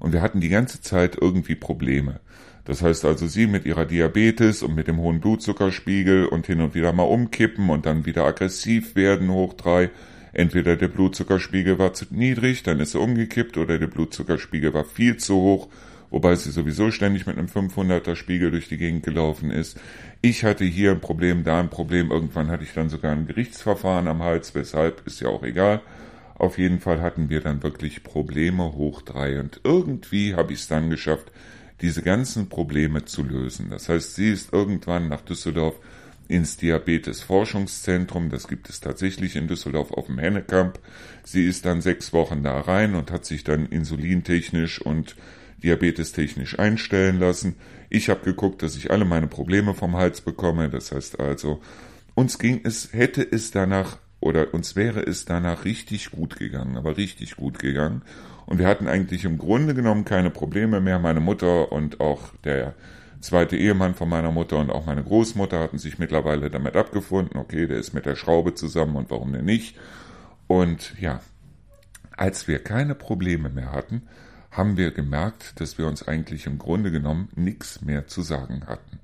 [0.01, 2.19] und wir hatten die ganze Zeit irgendwie Probleme.
[2.65, 6.75] Das heißt also, sie mit ihrer Diabetes und mit dem hohen Blutzuckerspiegel und hin und
[6.75, 9.89] wieder mal umkippen und dann wieder aggressiv werden hoch drei.
[10.33, 15.17] Entweder der Blutzuckerspiegel war zu niedrig, dann ist sie umgekippt, oder der Blutzuckerspiegel war viel
[15.17, 15.69] zu hoch,
[16.09, 19.79] wobei sie sowieso ständig mit einem 500er Spiegel durch die Gegend gelaufen ist.
[20.21, 22.11] Ich hatte hier ein Problem, da ein Problem.
[22.11, 25.81] Irgendwann hatte ich dann sogar ein Gerichtsverfahren am Hals, weshalb ist ja auch egal.
[26.41, 30.67] Auf jeden Fall hatten wir dann wirklich Probleme hoch drei und irgendwie habe ich es
[30.67, 31.31] dann geschafft,
[31.81, 33.69] diese ganzen Probleme zu lösen.
[33.69, 35.79] Das heißt, sie ist irgendwann nach Düsseldorf
[36.27, 38.31] ins Diabetes-Forschungszentrum.
[38.31, 40.79] Das gibt es tatsächlich in Düsseldorf auf dem Hennekamp.
[41.23, 45.15] Sie ist dann sechs Wochen da rein und hat sich dann insulintechnisch und
[45.61, 47.57] diabetestechnisch einstellen lassen.
[47.91, 50.71] Ich habe geguckt, dass ich alle meine Probleme vom Hals bekomme.
[50.71, 51.61] Das heißt also,
[52.15, 56.95] uns ging es, hätte es danach oder uns wäre es danach richtig gut gegangen, aber
[56.95, 58.03] richtig gut gegangen.
[58.45, 60.99] Und wir hatten eigentlich im Grunde genommen keine Probleme mehr.
[60.99, 62.75] Meine Mutter und auch der
[63.19, 67.67] zweite Ehemann von meiner Mutter und auch meine Großmutter hatten sich mittlerweile damit abgefunden, okay,
[67.67, 69.77] der ist mit der Schraube zusammen und warum denn nicht?
[70.47, 71.21] Und ja,
[72.15, 74.03] als wir keine Probleme mehr hatten,
[74.51, 78.99] haben wir gemerkt, dass wir uns eigentlich im Grunde genommen nichts mehr zu sagen hatten.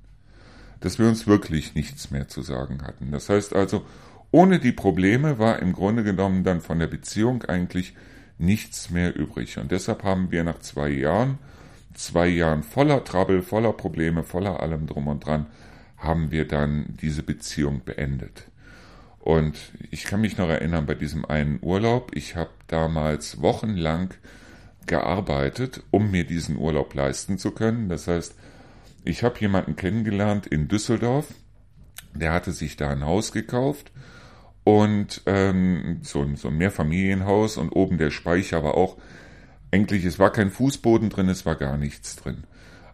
[0.80, 3.10] Dass wir uns wirklich nichts mehr zu sagen hatten.
[3.10, 3.84] Das heißt also,
[4.30, 7.94] ohne die Probleme war im Grunde genommen dann von der Beziehung eigentlich
[8.38, 9.58] nichts mehr übrig.
[9.58, 11.38] Und deshalb haben wir nach zwei Jahren
[11.98, 15.46] zwei Jahren voller Trouble, voller Probleme, voller allem drum und dran,
[15.96, 18.44] haben wir dann diese Beziehung beendet.
[19.18, 19.58] Und
[19.90, 24.14] ich kann mich noch erinnern bei diesem einen Urlaub, ich habe damals wochenlang
[24.86, 27.88] gearbeitet, um mir diesen Urlaub leisten zu können.
[27.88, 28.34] Das heißt,
[29.04, 31.34] ich habe jemanden kennengelernt in Düsseldorf,
[32.14, 33.90] der hatte sich da ein Haus gekauft
[34.68, 38.98] und ähm, so, so ein Mehrfamilienhaus und oben der Speicher war auch
[39.70, 42.44] eigentlich, es war kein Fußboden drin, es war gar nichts drin.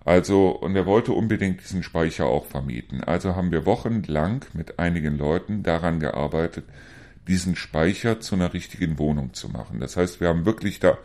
[0.05, 3.03] Also, und er wollte unbedingt diesen Speicher auch vermieten.
[3.03, 6.65] Also haben wir wochenlang mit einigen Leuten daran gearbeitet,
[7.27, 9.81] diesen Speicher zu einer richtigen Wohnung zu machen.
[9.81, 10.97] Das heißt, wir haben wirklich da,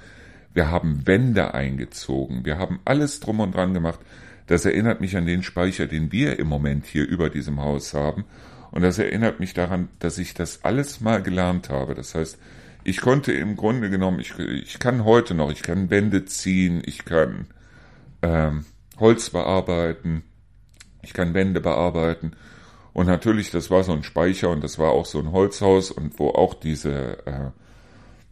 [0.53, 4.01] wir haben Wände eingezogen, wir haben alles drum und dran gemacht.
[4.45, 8.25] Das erinnert mich an den Speicher, den wir im Moment hier über diesem Haus haben.
[8.71, 11.95] Und das erinnert mich daran, dass ich das alles mal gelernt habe.
[11.95, 12.37] Das heißt,
[12.83, 17.05] ich konnte im Grunde genommen, ich, ich kann heute noch, ich kann Wände ziehen, ich
[17.05, 17.47] kann
[18.21, 18.65] ähm,
[18.99, 20.23] Holz bearbeiten,
[21.01, 22.33] ich kann Wände bearbeiten.
[22.93, 26.19] Und natürlich, das war so ein Speicher und das war auch so ein Holzhaus und
[26.19, 27.51] wo auch diese, äh,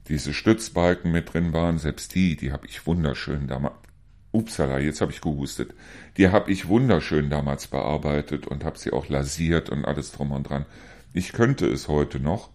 [0.08, 3.76] diese Stützbalken mit drin waren, selbst die, die habe ich wunderschön damals,
[4.38, 5.74] upsala, jetzt habe ich gehustet,
[6.18, 10.44] die habe ich wunderschön damals bearbeitet und habe sie auch lasiert und alles drum und
[10.44, 10.66] dran.
[11.14, 12.50] Ich könnte es heute noch,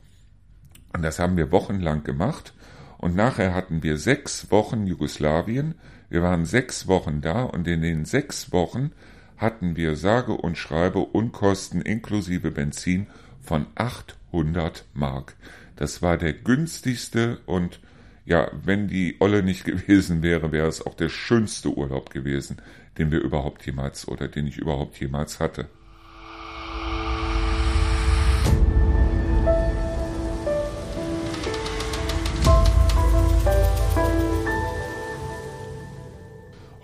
[0.92, 2.53] und das haben wir wochenlang gemacht.
[2.99, 5.75] Und nachher hatten wir sechs Wochen Jugoslawien.
[6.09, 8.92] Wir waren sechs Wochen da und in den sechs Wochen
[9.37, 13.07] hatten wir sage und schreibe Unkosten inklusive Benzin
[13.40, 15.35] von 800 Mark.
[15.77, 17.81] Das war der günstigste und
[18.25, 22.61] ja, wenn die Olle nicht gewesen wäre, wäre es auch der schönste Urlaub gewesen,
[22.99, 25.69] den wir überhaupt jemals oder den ich überhaupt jemals hatte.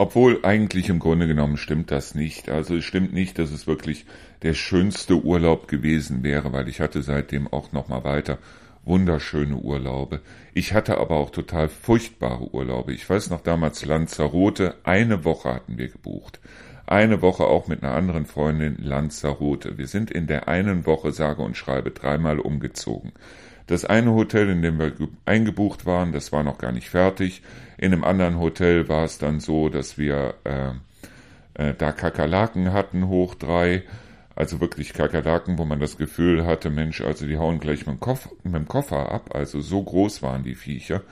[0.01, 2.49] Obwohl eigentlich im Grunde genommen stimmt das nicht.
[2.49, 4.07] Also es stimmt nicht, dass es wirklich
[4.43, 8.39] der schönste Urlaub gewesen wäre, weil ich hatte seitdem auch noch mal weiter
[8.89, 10.21] wunderschöne Urlaube.
[10.55, 12.93] Ich hatte aber auch total furchtbare Urlaube.
[12.93, 16.41] Ich weiß noch damals Lanzarote, eine Woche hatten wir gebucht.
[16.87, 19.77] Eine Woche auch mit einer anderen Freundin Lanzarote.
[19.77, 23.13] Wir sind in der einen Woche sage und schreibe dreimal umgezogen.
[23.67, 24.93] Das eine Hotel, in dem wir
[25.27, 27.43] eingebucht waren, das war noch gar nicht fertig.
[27.77, 30.71] In einem anderen Hotel war es dann so, dass wir äh,
[31.53, 33.83] äh, da Kakerlaken hatten, hoch drei.
[34.39, 37.99] Also wirklich Kakerlaken, wo man das Gefühl hatte, Mensch, also die hauen gleich mit dem,
[37.99, 39.35] Koffer, mit dem Koffer ab.
[39.35, 41.03] Also so groß waren die Viecher.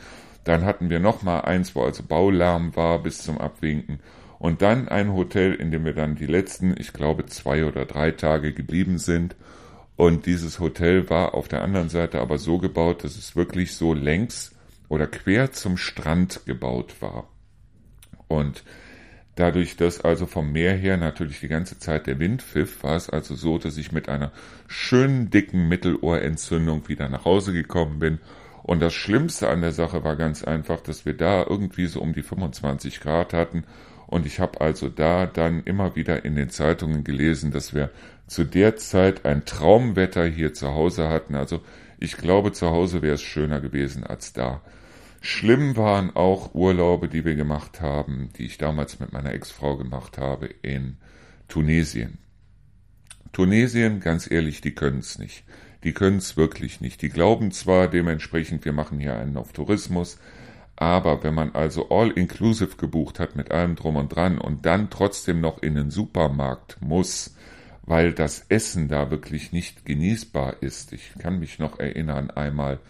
[0.44, 3.98] Dann hatten wir noch mal eins, wo also Baulärm war bis zum Abwinken.
[4.38, 8.12] Und dann ein Hotel, in dem wir dann die letzten, ich glaube, zwei oder drei
[8.12, 9.34] Tage geblieben sind.
[9.96, 13.92] Und dieses Hotel war auf der anderen Seite aber so gebaut, dass es wirklich so
[13.92, 14.54] längs
[14.88, 17.26] oder quer zum Strand gebaut war.
[18.28, 18.62] Und
[19.36, 23.08] dadurch, dass also vom Meer her natürlich die ganze Zeit der Wind pfiff, war es
[23.08, 24.32] also so, dass ich mit einer
[24.66, 28.18] schönen dicken Mittelohrentzündung wieder nach Hause gekommen bin.
[28.64, 32.14] Und das Schlimmste an der Sache war ganz einfach, dass wir da irgendwie so um
[32.14, 33.62] die 25 Grad hatten.
[34.08, 37.90] Und ich habe also da dann immer wieder in den Zeitungen gelesen, dass wir
[38.26, 41.34] zu der Zeit ein Traumwetter hier zu Hause hatten.
[41.34, 41.60] Also
[42.00, 44.62] ich glaube, zu Hause wäre es schöner gewesen als da.
[45.20, 50.18] Schlimm waren auch Urlaube, die wir gemacht haben, die ich damals mit meiner Ex-Frau gemacht
[50.18, 50.98] habe in
[51.48, 52.18] Tunesien.
[53.32, 55.44] Tunesien, ganz ehrlich, die können es nicht.
[55.84, 57.02] Die können es wirklich nicht.
[57.02, 60.18] Die glauben zwar dementsprechend, wir machen hier einen auf Tourismus,
[60.74, 65.40] aber wenn man also all-inclusive gebucht hat mit allem drum und dran und dann trotzdem
[65.40, 67.36] noch in den Supermarkt muss,
[67.82, 70.92] weil das Essen da wirklich nicht genießbar ist.
[70.92, 72.80] Ich kann mich noch erinnern, einmal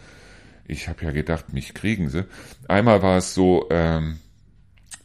[0.67, 2.25] ich habe ja gedacht, mich kriegen sie.
[2.67, 4.19] Einmal war es so, ähm,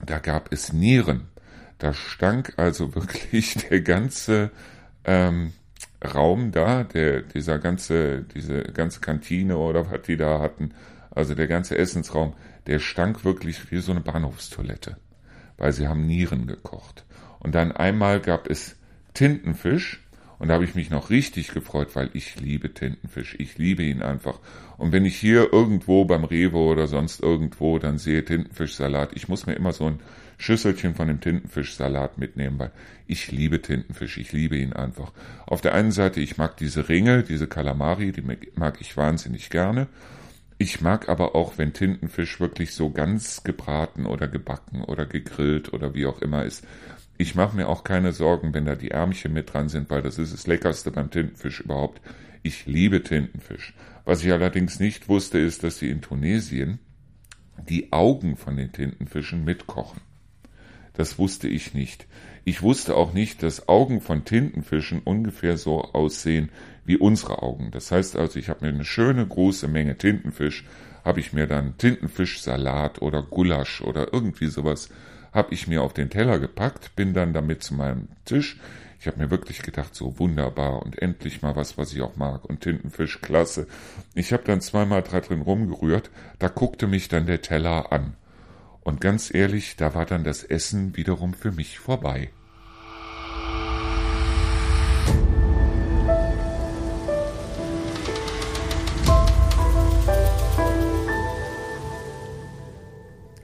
[0.05, 1.29] da gab es Nieren.
[1.79, 4.51] Da stank also wirklich der ganze
[5.05, 5.53] ähm,
[6.05, 10.75] Raum da, der, dieser ganze, diese ganze Kantine oder was die da hatten,
[11.11, 12.35] also der ganze Essensraum,
[12.66, 14.96] der stank wirklich wie so eine Bahnhofstoilette,
[15.59, 17.05] weil sie haben Nieren gekocht.
[17.38, 18.77] Und dann einmal gab es
[19.14, 20.01] Tintenfisch,
[20.42, 23.37] und da habe ich mich noch richtig gefreut, weil ich liebe Tintenfisch.
[23.38, 24.40] Ich liebe ihn einfach.
[24.76, 29.46] Und wenn ich hier irgendwo beim Rewe oder sonst irgendwo dann sehe Tintenfischsalat, ich muss
[29.46, 30.00] mir immer so ein
[30.38, 32.72] Schüsselchen von dem Tintenfischsalat mitnehmen, weil
[33.07, 34.18] ich liebe Tintenfisch.
[34.18, 35.12] Ich liebe ihn einfach.
[35.46, 38.24] Auf der einen Seite, ich mag diese Ringe, diese Kalamari, die
[38.57, 39.87] mag ich wahnsinnig gerne.
[40.59, 45.94] Ich mag aber auch, wenn Tintenfisch wirklich so ganz gebraten oder gebacken oder gegrillt oder
[45.94, 46.64] wie auch immer ist.
[47.18, 50.18] Ich mache mir auch keine Sorgen, wenn da die Ärmchen mit dran sind, weil das
[50.18, 52.01] ist das Leckerste beim Tintenfisch überhaupt.
[52.42, 53.75] Ich liebe Tintenfisch.
[54.05, 56.81] Was ich allerdings nicht wusste, ist, dass sie in Tunesien
[57.68, 60.01] die Augen von den Tintenfischen mitkochen.
[60.94, 62.07] Das wusste ich nicht.
[62.44, 66.51] Ich wusste auch nicht, dass Augen von Tintenfischen ungefähr so aussehen
[66.85, 67.70] wie unsere Augen.
[67.70, 70.64] Das heißt also, ich habe mir eine schöne große Menge Tintenfisch,
[71.05, 74.90] habe ich mir dann Tintenfischsalat oder Gulasch oder irgendwie sowas
[75.33, 78.59] habe ich mir auf den Teller gepackt, bin dann damit zu meinem Tisch.
[79.01, 82.45] Ich habe mir wirklich gedacht, so wunderbar und endlich mal was, was ich auch mag.
[82.45, 83.66] Und Tintenfisch, klasse.
[84.14, 88.14] Ich habe dann zweimal drei drin rumgerührt, da guckte mich dann der Teller an.
[88.83, 92.31] Und ganz ehrlich, da war dann das Essen wiederum für mich vorbei.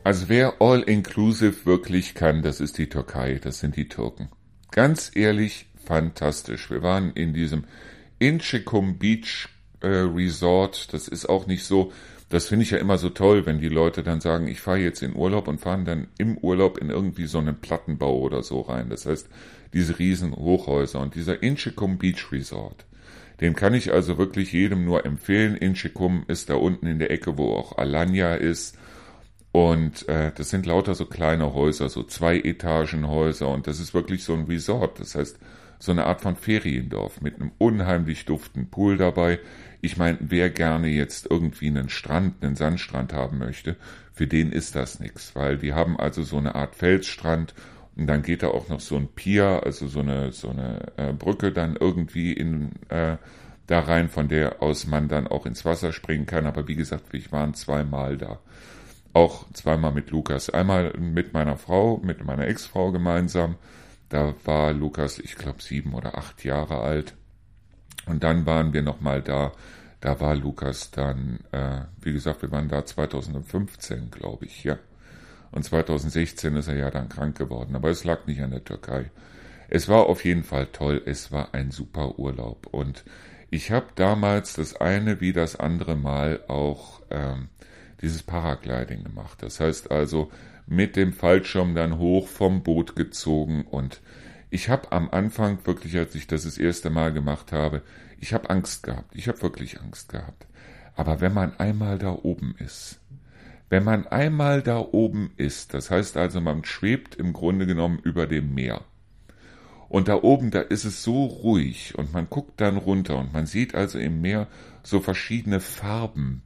[0.08, 4.30] Also wer All-Inclusive wirklich kann, das ist die Türkei, das sind die Türken.
[4.70, 6.70] Ganz ehrlich, fantastisch.
[6.70, 7.64] Wir waren in diesem
[8.18, 9.50] Inchikum Beach
[9.82, 10.94] äh, Resort.
[10.94, 11.92] Das ist auch nicht so,
[12.30, 15.02] das finde ich ja immer so toll, wenn die Leute dann sagen, ich fahre jetzt
[15.02, 18.88] in Urlaub und fahren dann im Urlaub in irgendwie so einen Plattenbau oder so rein.
[18.88, 19.28] Das heißt,
[19.74, 22.86] diese riesen Hochhäuser und dieser Inchikum Beach Resort.
[23.42, 25.54] Den kann ich also wirklich jedem nur empfehlen.
[25.54, 28.78] Inchikum ist da unten in der Ecke, wo auch Alanya ist
[29.52, 34.24] und äh, das sind lauter so kleine Häuser, so zwei Etagenhäuser und das ist wirklich
[34.24, 35.00] so ein Resort.
[35.00, 35.38] Das heißt,
[35.78, 39.38] so eine Art von Feriendorf mit einem unheimlich duftenden Pool dabei.
[39.80, 43.76] Ich meine, wer gerne jetzt irgendwie einen Strand, einen Sandstrand haben möchte,
[44.12, 47.54] für den ist das nichts, weil die haben also so eine Art Felsstrand
[47.96, 51.12] und dann geht da auch noch so ein Pier, also so eine so eine äh,
[51.12, 53.16] Brücke dann irgendwie in äh,
[53.68, 56.46] da rein, von der aus man dann auch ins Wasser springen kann.
[56.46, 58.40] Aber wie gesagt, wir waren zweimal da.
[59.12, 60.50] Auch zweimal mit Lukas.
[60.50, 63.56] Einmal mit meiner Frau, mit meiner Ex-Frau gemeinsam.
[64.08, 67.14] Da war Lukas, ich glaube, sieben oder acht Jahre alt.
[68.06, 69.52] Und dann waren wir nochmal da.
[70.00, 74.78] Da war Lukas dann, äh, wie gesagt, wir waren da 2015, glaube ich, ja.
[75.50, 77.74] Und 2016 ist er ja dann krank geworden.
[77.74, 79.10] Aber es lag nicht an der Türkei.
[79.68, 81.02] Es war auf jeden Fall toll.
[81.04, 82.68] Es war ein super Urlaub.
[82.70, 83.04] Und
[83.50, 87.48] ich habe damals das eine wie das andere Mal auch ähm,
[88.00, 89.42] dieses Paragliding gemacht.
[89.42, 90.30] Das heißt also
[90.66, 94.00] mit dem Fallschirm dann hoch vom Boot gezogen und
[94.50, 97.82] ich habe am Anfang wirklich, als ich das das erste Mal gemacht habe,
[98.18, 99.14] ich habe Angst gehabt.
[99.14, 100.46] Ich habe wirklich Angst gehabt.
[100.96, 103.00] Aber wenn man einmal da oben ist,
[103.68, 108.26] wenn man einmal da oben ist, das heißt also, man schwebt im Grunde genommen über
[108.26, 108.80] dem Meer.
[109.88, 113.46] Und da oben, da ist es so ruhig und man guckt dann runter und man
[113.46, 114.48] sieht also im Meer
[114.82, 116.42] so verschiedene Farben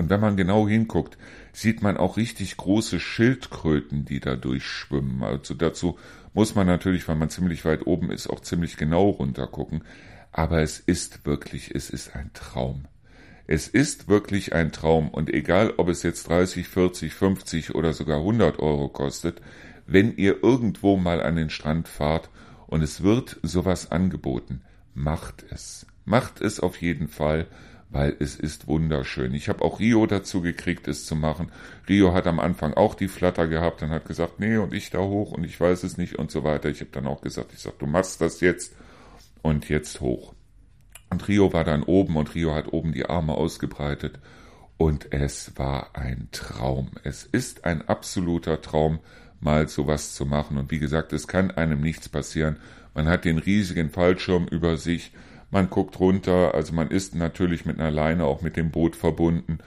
[0.00, 1.18] und wenn man genau hinguckt,
[1.52, 5.22] sieht man auch richtig große Schildkröten, die da durchschwimmen.
[5.22, 5.98] Also dazu
[6.32, 9.84] muss man natürlich, weil man ziemlich weit oben ist, auch ziemlich genau runtergucken.
[10.32, 12.86] Aber es ist wirklich, es ist ein Traum.
[13.46, 18.20] Es ist wirklich ein Traum und egal, ob es jetzt 30, 40, 50 oder sogar
[18.20, 19.42] 100 Euro kostet,
[19.86, 22.30] wenn ihr irgendwo mal an den Strand fahrt
[22.68, 24.62] und es wird sowas angeboten,
[24.94, 25.84] macht es.
[26.06, 27.48] Macht es auf jeden Fall,
[27.90, 29.34] weil es ist wunderschön.
[29.34, 31.50] Ich habe auch Rio dazu gekriegt, es zu machen.
[31.88, 35.00] Rio hat am Anfang auch die Flatter gehabt und hat gesagt, nee, und ich da
[35.00, 36.68] hoch und ich weiß es nicht und so weiter.
[36.68, 38.74] Ich habe dann auch gesagt, ich sag, du machst das jetzt
[39.42, 40.34] und jetzt hoch.
[41.10, 44.20] Und Rio war dann oben und Rio hat oben die Arme ausgebreitet
[44.76, 46.92] und es war ein Traum.
[47.02, 49.00] Es ist ein absoluter Traum,
[49.40, 50.56] mal sowas zu machen.
[50.56, 52.56] Und wie gesagt, es kann einem nichts passieren.
[52.94, 55.12] Man hat den riesigen Fallschirm über sich,
[55.50, 59.58] man guckt runter, also man ist natürlich mit einer Leine auch mit dem Boot verbunden.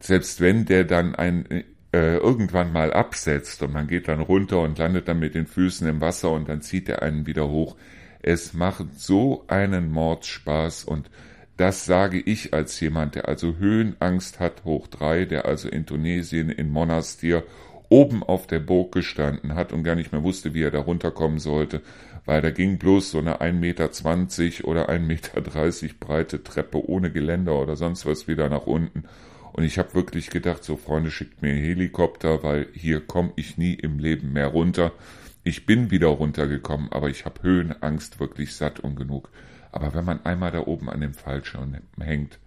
[0.00, 1.46] Selbst wenn der dann ein
[1.92, 5.88] äh, irgendwann mal absetzt und man geht dann runter und landet dann mit den Füßen
[5.88, 7.76] im Wasser und dann zieht er einen wieder hoch,
[8.22, 11.10] es macht so einen Mordspaß und
[11.56, 16.50] das sage ich als jemand, der also Höhenangst hat, hoch drei, der also in Tunesien
[16.50, 17.44] in Monastir
[17.88, 21.38] oben auf der Burg gestanden hat und gar nicht mehr wusste, wie er da runterkommen
[21.38, 21.80] sollte,
[22.26, 27.54] weil da ging bloß so eine 1,20 Meter oder 1,30 Meter breite Treppe ohne Geländer
[27.54, 29.04] oder sonst was wieder nach unten.
[29.52, 33.56] Und ich habe wirklich gedacht, so Freunde, schickt mir einen Helikopter, weil hier komme ich
[33.56, 34.92] nie im Leben mehr runter.
[35.44, 39.30] Ich bin wieder runtergekommen, aber ich habe Höhenangst wirklich satt und genug.
[39.72, 42.38] Aber wenn man einmal da oben an dem Fallschirm hängt,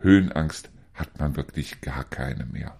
[0.00, 2.74] Höhenangst hat man wirklich gar keine mehr.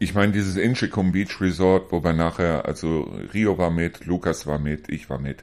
[0.00, 4.60] Ich meine, dieses Inchikum Beach Resort, wo wir nachher, also Rio war mit, Lukas war
[4.60, 5.42] mit, ich war mit.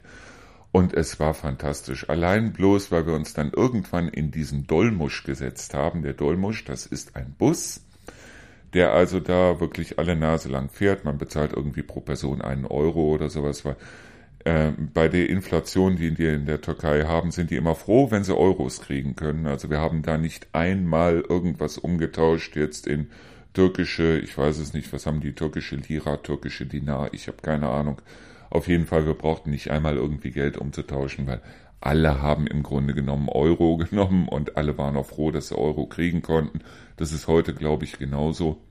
[0.71, 2.09] Und es war fantastisch.
[2.09, 6.03] Allein bloß, weil wir uns dann irgendwann in diesen Dolmusch gesetzt haben.
[6.03, 7.81] Der Dolmusch, das ist ein Bus,
[8.73, 11.03] der also da wirklich alle Nase lang fährt.
[11.03, 13.65] Man bezahlt irgendwie pro Person einen Euro oder sowas.
[13.65, 13.75] Weil,
[14.45, 18.23] äh, bei der Inflation, die die in der Türkei haben, sind die immer froh, wenn
[18.23, 19.47] sie Euros kriegen können.
[19.47, 23.07] Also wir haben da nicht einmal irgendwas umgetauscht jetzt in
[23.55, 27.69] türkische, ich weiß es nicht, was haben die türkische Lira, türkische Dinar, ich habe keine
[27.69, 28.01] Ahnung.
[28.51, 31.41] Auf jeden Fall, wir brauchten nicht einmal irgendwie Geld umzutauschen, weil
[31.81, 35.87] alle haben im Grunde genommen Euro genommen und alle waren auch froh, dass sie Euro
[35.87, 36.59] kriegen konnten.
[36.97, 38.61] Das ist heute, glaube ich, genauso.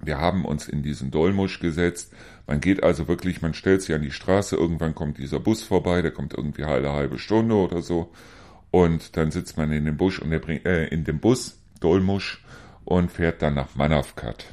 [0.00, 2.12] Wir haben uns in diesen Dolmusch gesetzt.
[2.46, 6.02] Man geht also wirklich, man stellt sich an die Straße, irgendwann kommt dieser Bus vorbei,
[6.02, 8.12] der kommt irgendwie eine halbe Stunde oder so.
[8.70, 12.44] Und dann sitzt man in dem Busch und der bringt, äh, in dem Bus, Dolmusch,
[12.86, 14.46] und fährt dann nach Manavgat.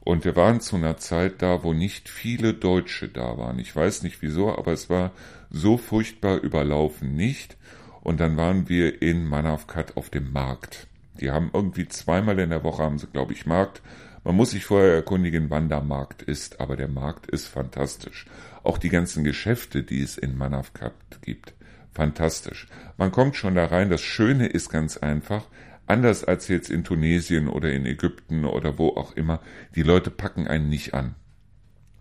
[0.00, 3.58] Und wir waren zu einer Zeit da, wo nicht viele Deutsche da waren.
[3.58, 5.12] Ich weiß nicht wieso, aber es war
[5.50, 7.58] so furchtbar überlaufen nicht.
[8.00, 10.86] Und dann waren wir in Manavgat auf dem Markt.
[11.20, 13.82] Die haben irgendwie zweimal in der Woche haben sie, glaube ich, Markt.
[14.24, 18.24] Man muss sich vorher erkundigen, wann der Markt ist, aber der Markt ist fantastisch.
[18.62, 21.52] Auch die ganzen Geschäfte, die es in Manavgat gibt,
[21.92, 22.66] fantastisch.
[22.96, 23.90] Man kommt schon da rein.
[23.90, 25.44] Das Schöne ist ganz einfach,
[25.88, 29.40] Anders als jetzt in Tunesien oder in Ägypten oder wo auch immer,
[29.74, 31.14] die Leute packen einen nicht an.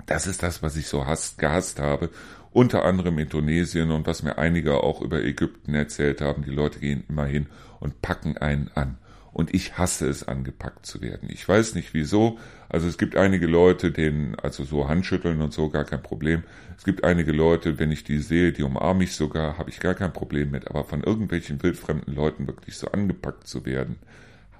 [0.05, 2.09] Das ist das, was ich so hasst, gehasst habe.
[2.51, 6.43] Unter anderem in Tunesien und was mir einige auch über Ägypten erzählt haben.
[6.43, 7.47] Die Leute gehen immer hin
[7.79, 8.97] und packen einen an
[9.33, 11.29] und ich hasse es, angepackt zu werden.
[11.31, 12.39] Ich weiß nicht wieso.
[12.69, 16.43] Also es gibt einige Leute, denen, also so Handschütteln und so, gar kein Problem.
[16.77, 19.93] Es gibt einige Leute, wenn ich die sehe, die umarme ich sogar, habe ich gar
[19.93, 20.67] kein Problem mit.
[20.67, 23.97] Aber von irgendwelchen wildfremden Leuten wirklich so angepackt zu werden,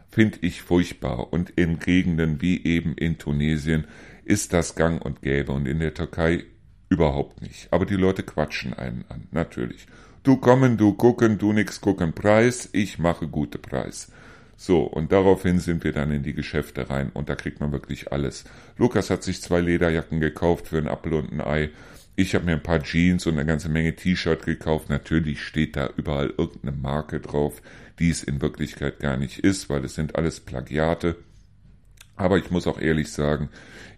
[0.10, 1.34] finde ich furchtbar.
[1.34, 3.86] Und in Gegenden wie eben in Tunesien
[4.26, 6.44] ist das gang und gäbe und in der Türkei
[6.90, 7.72] überhaupt nicht.
[7.72, 9.88] Aber die Leute quatschen einen an, natürlich.
[10.24, 14.12] Du kommen, du gucken, du nix gucken, Preis, ich mache gute Preis.
[14.60, 18.12] So, und daraufhin sind wir dann in die Geschäfte rein und da kriegt man wirklich
[18.12, 18.44] alles.
[18.76, 21.70] Lukas hat sich zwei Lederjacken gekauft für ein Apfel und ein Ei.
[22.16, 24.90] Ich habe mir ein paar Jeans und eine ganze Menge T-Shirt gekauft.
[24.90, 27.62] Natürlich steht da überall irgendeine Marke drauf,
[28.00, 31.16] die es in Wirklichkeit gar nicht ist, weil es sind alles Plagiate.
[32.16, 33.50] Aber ich muss auch ehrlich sagen,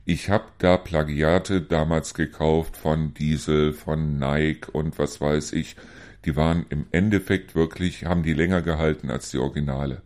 [0.04, 5.78] ich habe da Plagiate damals gekauft von Diesel, von Nike und was weiß ich.
[6.26, 10.02] Die waren im Endeffekt wirklich, haben die länger gehalten als die Originale.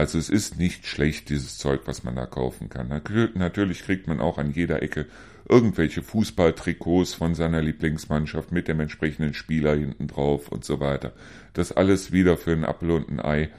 [0.00, 2.88] Also es ist nicht schlecht, dieses Zeug, was man da kaufen kann.
[3.34, 5.04] Natürlich kriegt man auch an jeder Ecke
[5.46, 11.12] irgendwelche Fußballtrikots von seiner Lieblingsmannschaft mit dem entsprechenden Spieler hinten drauf und so weiter.
[11.52, 13.50] Das alles wieder für ein Apfel und ein Ei.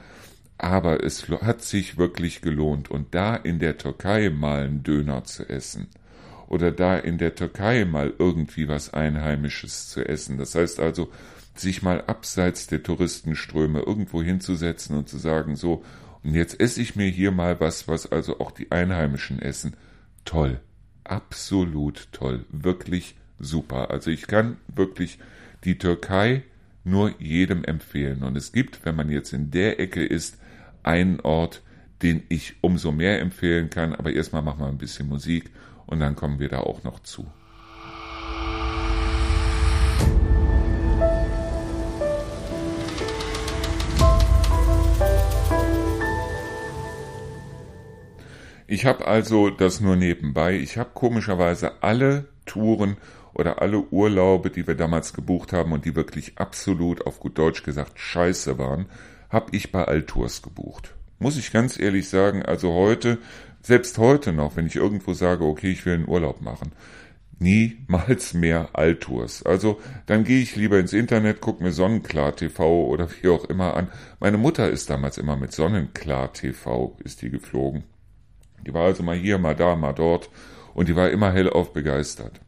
[0.58, 2.90] Aber es hat sich wirklich gelohnt.
[2.90, 5.86] Und da in der Türkei mal einen Döner zu essen
[6.48, 10.38] oder da in der Türkei mal irgendwie was Einheimisches zu essen.
[10.38, 11.08] Das heißt also,
[11.54, 15.84] sich mal abseits der Touristenströme irgendwo hinzusetzen und zu sagen, so,
[16.22, 19.74] Und jetzt esse ich mir hier mal was, was also auch die Einheimischen essen.
[20.24, 20.60] Toll.
[21.04, 22.44] Absolut toll.
[22.50, 23.90] Wirklich super.
[23.90, 25.18] Also ich kann wirklich
[25.64, 26.44] die Türkei
[26.84, 28.22] nur jedem empfehlen.
[28.22, 30.38] Und es gibt, wenn man jetzt in der Ecke ist,
[30.82, 31.62] einen Ort,
[32.02, 33.94] den ich umso mehr empfehlen kann.
[33.94, 35.50] Aber erstmal machen wir ein bisschen Musik
[35.86, 37.26] und dann kommen wir da auch noch zu.
[48.72, 50.56] Ich habe also das nur nebenbei.
[50.56, 52.96] Ich habe komischerweise alle Touren
[53.34, 57.64] oder alle Urlaube, die wir damals gebucht haben und die wirklich absolut auf gut Deutsch
[57.64, 58.86] gesagt scheiße waren,
[59.28, 60.94] habe ich bei Altours gebucht.
[61.18, 63.18] Muss ich ganz ehrlich sagen, also heute,
[63.60, 66.72] selbst heute noch, wenn ich irgendwo sage, okay, ich will einen Urlaub machen,
[67.38, 69.42] niemals mehr Altours.
[69.42, 73.76] Also dann gehe ich lieber ins Internet, gucke mir Sonnenklar TV oder wie auch immer
[73.76, 73.88] an.
[74.18, 77.84] Meine Mutter ist damals immer mit Sonnenklar TV, ist die geflogen.
[78.66, 80.30] Die war also mal hier, mal da, mal dort
[80.74, 82.40] und die war immer hellauf begeistert.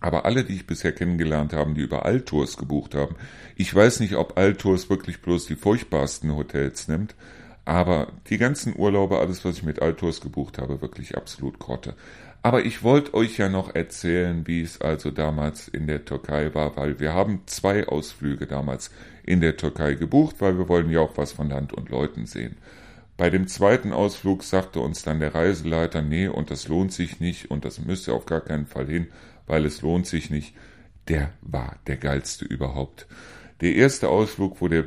[0.00, 3.16] Aber alle, die ich bisher kennengelernt habe, die über Altours gebucht haben,
[3.56, 7.16] ich weiß nicht, ob Altours wirklich bloß die furchtbarsten Hotels nimmt,
[7.64, 11.94] aber die ganzen Urlaube, alles, was ich mit Altours gebucht habe, wirklich absolut Grotte.
[12.42, 16.76] Aber ich wollte euch ja noch erzählen, wie es also damals in der Türkei war,
[16.76, 18.90] weil wir haben zwei Ausflüge damals
[19.24, 22.56] in der Türkei gebucht, weil wir wollen ja auch was von Land und Leuten sehen.
[23.18, 27.50] Bei dem zweiten Ausflug sagte uns dann der Reiseleiter, nee, und das lohnt sich nicht
[27.50, 29.08] und das müsst ihr auf gar keinen Fall hin,
[29.48, 30.54] weil es lohnt sich nicht.
[31.08, 33.08] Der war der geilste überhaupt.
[33.60, 34.84] Der erste Ausflug, wo der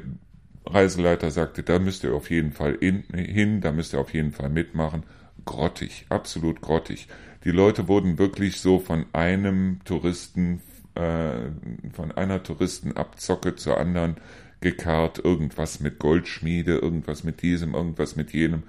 [0.65, 4.31] Reiseleiter sagte, da müsst ihr auf jeden Fall in, hin, da müsst ihr auf jeden
[4.31, 5.03] Fall mitmachen.
[5.43, 7.09] Grottig, absolut grottig.
[7.43, 10.61] Die Leute wurden wirklich so von einem Touristen,
[10.95, 11.49] äh,
[11.91, 14.15] von einer Touristenabzocke zur anderen
[14.61, 18.63] gekarrt, irgendwas mit Goldschmiede, irgendwas mit diesem, irgendwas mit jenem.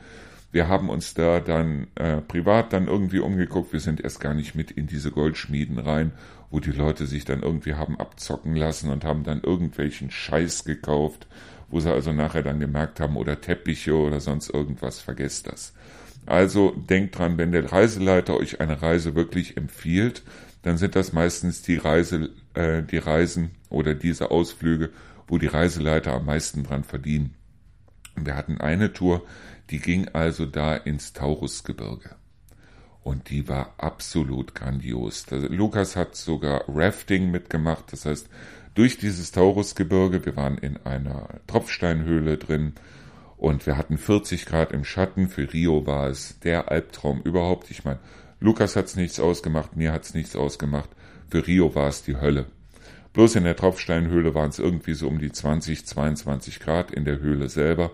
[0.51, 3.73] Wir haben uns da dann äh, privat dann irgendwie umgeguckt.
[3.73, 6.13] Wir sind erst gar nicht mit in diese Goldschmieden rein,
[6.51, 11.27] wo die Leute sich dann irgendwie haben abzocken lassen und haben dann irgendwelchen Scheiß gekauft,
[11.71, 15.73] wo sie also nachher dann gemerkt haben, oder Teppiche oder sonst irgendwas, vergesst das.
[16.27, 20.23] Also denkt dran, wenn der Reiseleiter euch eine Reise wirklich empfiehlt,
[20.63, 24.91] dann sind das meistens die Reise, äh, die Reisen oder diese Ausflüge,
[25.33, 27.35] wo die Reiseleiter am meisten dran verdienen.
[28.17, 29.25] wir hatten eine Tour,
[29.71, 32.17] die ging also da ins Taurusgebirge.
[33.03, 35.25] Und die war absolut grandios.
[35.31, 38.29] Lukas hat sogar Rafting mitgemacht, das heißt,
[38.75, 42.75] durch dieses Taurusgebirge, wir waren in einer Tropfsteinhöhle drin
[43.39, 45.29] und wir hatten 40 Grad im Schatten.
[45.29, 47.71] Für Rio war es der Albtraum überhaupt.
[47.71, 48.01] Ich meine,
[48.39, 50.91] Lukas hat's nichts ausgemacht, mir hat's nichts ausgemacht.
[51.31, 52.49] Für Rio war es die Hölle.
[53.13, 57.21] Bloß in der Tropfsteinhöhle waren es irgendwie so um die 20, 22 Grad in der
[57.21, 57.91] Höhle selber.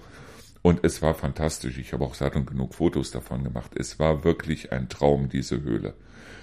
[0.63, 1.79] Und es war fantastisch.
[1.79, 3.73] Ich habe auch satt und genug Fotos davon gemacht.
[3.77, 5.95] Es war wirklich ein Traum, diese Höhle.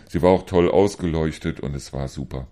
[0.09, 2.47] Sie war auch toll ausgeleuchtet und es war super.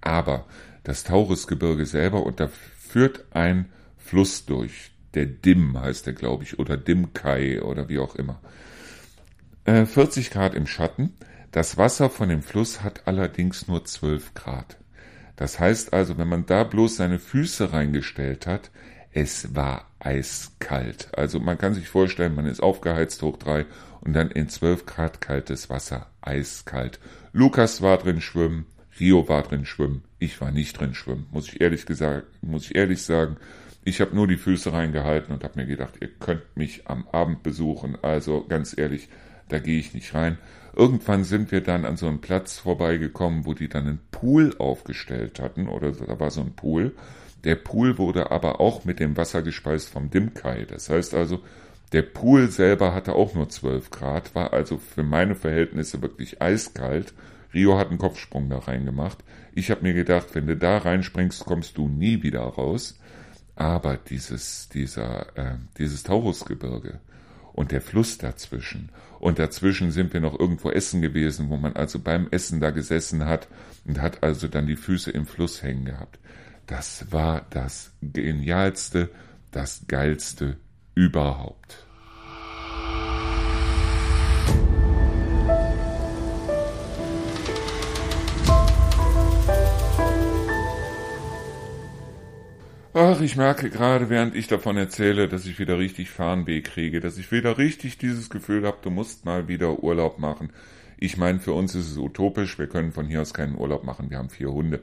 [0.00, 0.46] Aber
[0.84, 2.48] das Taurusgebirge selber, und da
[2.78, 3.66] führt ein
[3.96, 4.92] Fluss durch.
[5.14, 8.40] Der Dim heißt der, glaube ich, oder Dimkai oder wie auch immer.
[9.64, 11.14] Äh, 40 Grad im Schatten.
[11.50, 14.76] Das Wasser von dem Fluss hat allerdings nur 12 Grad.
[15.36, 18.70] Das heißt also, wenn man da bloß seine Füße reingestellt hat,
[19.12, 21.08] es war eiskalt.
[21.16, 23.66] Also man kann sich vorstellen, man ist aufgeheizt hoch drei
[24.00, 27.00] und dann in zwölf Grad kaltes Wasser, eiskalt.
[27.32, 28.66] Lukas war drin schwimmen,
[28.98, 32.76] Rio war drin schwimmen, ich war nicht drin schwimmen, muss ich ehrlich gesagt, muss ich
[32.76, 33.36] ehrlich sagen.
[33.84, 37.42] Ich habe nur die Füße reingehalten und habe mir gedacht, ihr könnt mich am Abend
[37.42, 37.96] besuchen.
[38.02, 39.08] Also ganz ehrlich,
[39.48, 40.38] da gehe ich nicht rein.
[40.76, 45.40] Irgendwann sind wir dann an so einem Platz vorbeigekommen, wo die dann einen Pool aufgestellt
[45.40, 46.94] hatten, oder da war so ein Pool.
[47.44, 50.66] Der Pool wurde aber auch mit dem Wasser gespeist vom Dimkai.
[50.66, 51.40] Das heißt also,
[51.92, 57.14] der Pool selber hatte auch nur 12 Grad, war also für meine Verhältnisse wirklich eiskalt.
[57.54, 59.24] Rio hat einen Kopfsprung da reingemacht.
[59.54, 62.98] Ich habe mir gedacht, wenn du da reinspringst, kommst du nie wieder raus.
[63.54, 67.00] Aber dieses, dieser, äh, dieses Taurusgebirge,
[67.56, 68.90] und der Fluss dazwischen.
[69.18, 73.24] Und dazwischen sind wir noch irgendwo essen gewesen, wo man also beim Essen da gesessen
[73.24, 73.48] hat
[73.84, 76.20] und hat also dann die Füße im Fluss hängen gehabt.
[76.66, 79.10] Das war das Genialste,
[79.50, 80.58] das Geilste
[80.94, 81.85] überhaupt.
[92.98, 97.18] Ach, ich merke gerade, während ich davon erzähle, dass ich wieder richtig Fahnenweh kriege, dass
[97.18, 100.50] ich wieder richtig dieses Gefühl habe, du musst mal wieder Urlaub machen.
[100.96, 104.08] Ich meine, für uns ist es utopisch, wir können von hier aus keinen Urlaub machen,
[104.08, 104.80] wir haben vier Hunde.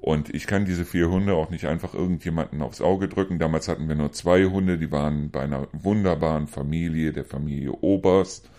[0.00, 3.38] Und ich kann diese vier Hunde auch nicht einfach irgendjemanden aufs Auge drücken.
[3.38, 8.50] Damals hatten wir nur zwei Hunde, die waren bei einer wunderbaren Familie, der Familie Oberst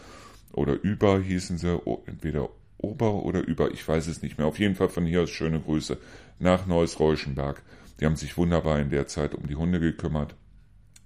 [0.53, 4.47] oder Über hießen sie, entweder Ober oder Über, ich weiß es nicht mehr.
[4.47, 5.97] Auf jeden Fall von hier aus schöne Grüße
[6.39, 7.61] nach Neuss-Reuschenberg.
[7.99, 10.35] Die haben sich wunderbar in der Zeit um die Hunde gekümmert.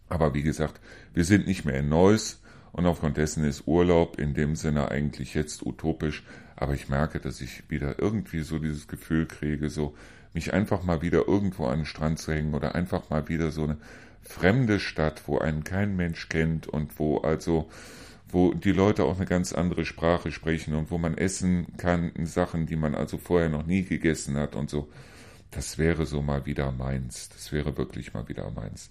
[0.09, 0.81] Aber wie gesagt,
[1.13, 2.41] wir sind nicht mehr in Neuss
[2.73, 6.23] und aufgrund dessen ist Urlaub in dem Sinne eigentlich jetzt utopisch.
[6.55, 9.95] Aber ich merke, dass ich wieder irgendwie so dieses Gefühl kriege, so
[10.33, 13.63] mich einfach mal wieder irgendwo an den Strand zu hängen oder einfach mal wieder so
[13.63, 13.77] eine
[14.21, 17.69] fremde Stadt, wo einen kein Mensch kennt und wo also
[18.33, 22.65] wo die Leute auch eine ganz andere Sprache sprechen und wo man essen kann, Sachen,
[22.65, 24.87] die man also vorher noch nie gegessen hat und so.
[25.51, 27.29] Das wäre so mal wieder meins.
[27.29, 28.89] Das wäre wirklich mal wieder meins.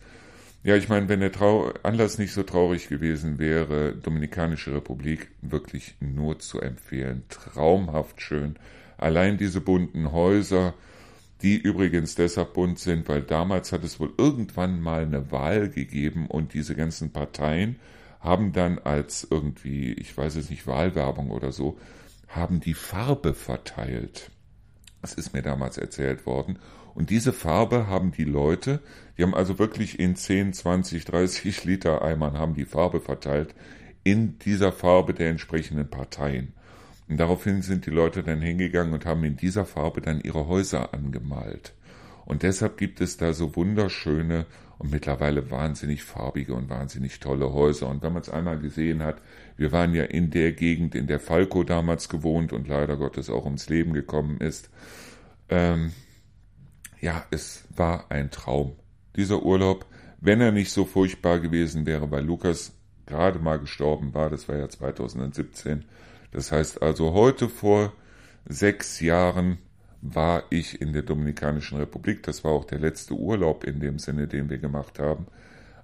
[0.63, 5.95] Ja, ich meine, wenn der Trau Anlass nicht so traurig gewesen wäre, Dominikanische Republik wirklich
[6.01, 7.23] nur zu empfehlen.
[7.31, 8.57] Traumhaft schön.
[8.99, 10.75] Allein diese bunten Häuser,
[11.41, 16.27] die übrigens deshalb bunt sind, weil damals hat es wohl irgendwann mal eine Wahl gegeben
[16.27, 17.77] und diese ganzen Parteien
[18.21, 21.79] haben dann als irgendwie, ich weiß es nicht, Wahlwerbung oder so,
[22.29, 24.31] haben die Farbe verteilt.
[25.03, 26.59] Das ist mir damals erzählt worden.
[26.95, 28.81] Und diese Farbe haben die Leute,
[29.17, 33.55] die haben also wirklich in 10, 20, 30 Liter Eimern haben die Farbe verteilt
[34.03, 36.53] in dieser Farbe der entsprechenden Parteien.
[37.09, 40.95] Und daraufhin sind die Leute dann hingegangen und haben in dieser Farbe dann ihre Häuser
[40.95, 41.75] angemalt.
[42.25, 44.47] Und deshalb gibt es da so wunderschöne
[44.79, 47.89] und mittlerweile wahnsinnig farbige und wahnsinnig tolle Häuser.
[47.89, 49.21] Und wenn man es einmal gesehen hat,
[49.57, 53.45] wir waren ja in der Gegend, in der Falco damals gewohnt und leider Gottes auch
[53.45, 54.71] ums Leben gekommen ist.
[55.51, 55.93] Ähm,
[57.01, 58.77] ja, es war ein Traum.
[59.17, 59.87] Dieser Urlaub,
[60.21, 62.73] wenn er nicht so furchtbar gewesen wäre, weil Lukas
[63.07, 65.85] gerade mal gestorben war, das war ja 2017,
[66.33, 67.93] das heißt also, heute vor
[68.49, 69.59] sechs Jahren
[70.03, 72.23] war ich in der Dominikanischen Republik.
[72.23, 75.27] Das war auch der letzte Urlaub in dem Sinne, den wir gemacht haben.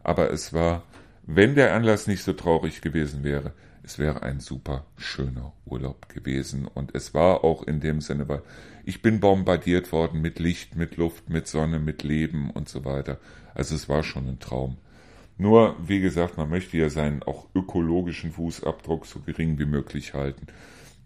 [0.02, 0.84] Aber es war,
[1.26, 3.52] wenn der Anlass nicht so traurig gewesen wäre,
[3.82, 6.66] es wäre ein super schöner Urlaub gewesen.
[6.66, 8.42] Und es war auch in dem Sinne, weil
[8.84, 13.18] ich bin bombardiert worden mit Licht, mit Luft, mit Sonne, mit Leben und so weiter.
[13.54, 14.76] Also es war schon ein Traum.
[15.38, 20.46] Nur, wie gesagt, man möchte ja seinen auch ökologischen Fußabdruck so gering wie möglich halten.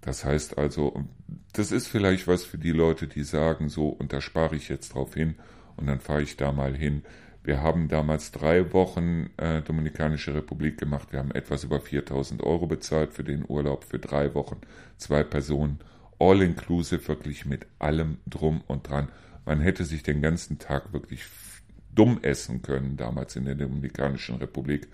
[0.01, 1.05] Das heißt also,
[1.53, 4.95] das ist vielleicht was für die Leute, die sagen, so, und da spare ich jetzt
[4.95, 5.35] drauf hin
[5.77, 7.03] und dann fahre ich da mal hin.
[7.43, 11.13] Wir haben damals drei Wochen äh, Dominikanische Republik gemacht.
[11.13, 14.61] Wir haben etwas über 4000 Euro bezahlt für den Urlaub für drei Wochen,
[14.99, 15.79] zwei Personen,
[16.19, 19.09] all inclusive, wirklich mit allem drum und dran.
[19.47, 21.25] Man hätte sich den ganzen Tag wirklich
[21.95, 24.89] dumm essen können, damals in der Dominikanischen Republik.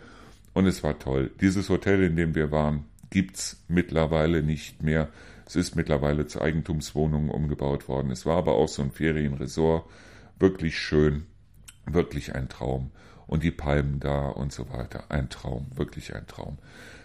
[0.54, 1.30] Und es war toll.
[1.40, 5.08] Dieses Hotel, in dem wir waren, gibt's mittlerweile nicht mehr.
[5.46, 8.10] Es ist mittlerweile zu Eigentumswohnungen umgebaut worden.
[8.10, 9.88] Es war aber auch so ein Ferienresort.
[10.38, 11.26] Wirklich schön.
[11.86, 12.90] Wirklich ein Traum.
[13.26, 15.04] Und die Palmen da und so weiter.
[15.08, 15.66] Ein Traum.
[15.74, 16.58] Wirklich ein Traum.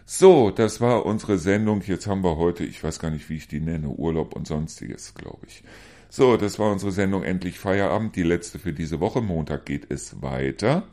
[0.05, 1.81] So, das war unsere Sendung.
[1.81, 5.13] Jetzt haben wir heute, ich weiß gar nicht, wie ich die nenne, Urlaub und sonstiges,
[5.13, 5.63] glaube ich.
[6.09, 9.21] So, das war unsere Sendung Endlich Feierabend, die letzte für diese Woche.
[9.21, 10.83] Montag geht es weiter.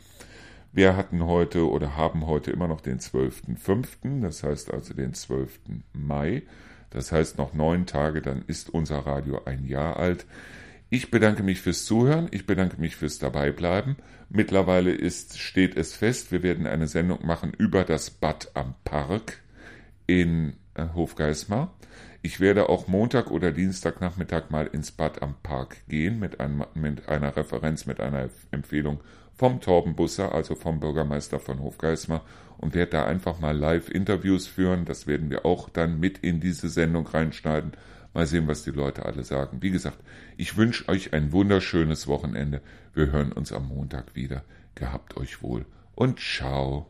[0.72, 5.60] Wir hatten heute oder haben heute immer noch den 12.05., das heißt also den 12.
[5.92, 6.42] Mai.
[6.90, 10.26] Das heißt noch neun Tage, dann ist unser Radio ein Jahr alt.
[10.90, 13.96] Ich bedanke mich fürs Zuhören, ich bedanke mich fürs Dabeibleiben.
[14.30, 19.42] Mittlerweile ist, steht es fest, wir werden eine Sendung machen über das Bad am Park
[20.06, 21.74] in äh, Hofgeismar.
[22.22, 27.08] Ich werde auch Montag oder Dienstagnachmittag mal ins Bad am Park gehen mit, einem, mit
[27.08, 29.00] einer Referenz, mit einer Empfehlung
[29.38, 32.24] vom Torben Busser, also vom Bürgermeister von Hofgeismar
[32.58, 34.84] und werde da einfach mal Live-Interviews führen.
[34.84, 37.72] Das werden wir auch dann mit in diese Sendung reinschneiden.
[38.14, 39.58] Mal sehen, was die Leute alle sagen.
[39.62, 39.98] Wie gesagt,
[40.36, 42.60] ich wünsche euch ein wunderschönes Wochenende.
[42.94, 44.42] Wir hören uns am Montag wieder.
[44.74, 46.86] Gehabt euch wohl und ciao.